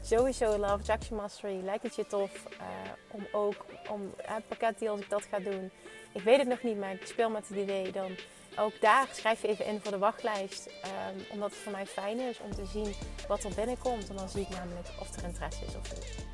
[0.00, 1.60] sowieso Love Attraction Mastery.
[1.64, 2.66] Lijkt het je tof uh,
[3.10, 5.70] om ook om het als ik dat ga doen.
[6.12, 7.92] Ik weet het nog niet, maar ik speel met het idee.
[7.92, 8.10] Dan
[8.58, 10.66] ook daar schrijf je even in voor de wachtlijst.
[10.66, 12.94] Um, omdat het voor mij fijn is om te zien
[13.28, 14.08] wat er binnenkomt.
[14.08, 16.26] En dan zie ik namelijk of er interesse is of niet.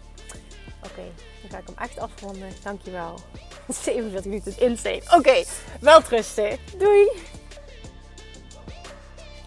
[0.85, 1.05] Oké,
[1.41, 2.53] dan ga ik hem echt afronden.
[2.63, 3.15] Dankjewel.
[3.69, 5.03] 47 minuten insane.
[5.05, 5.45] Oké, okay,
[5.81, 6.59] wel trusten.
[6.79, 7.09] Doei!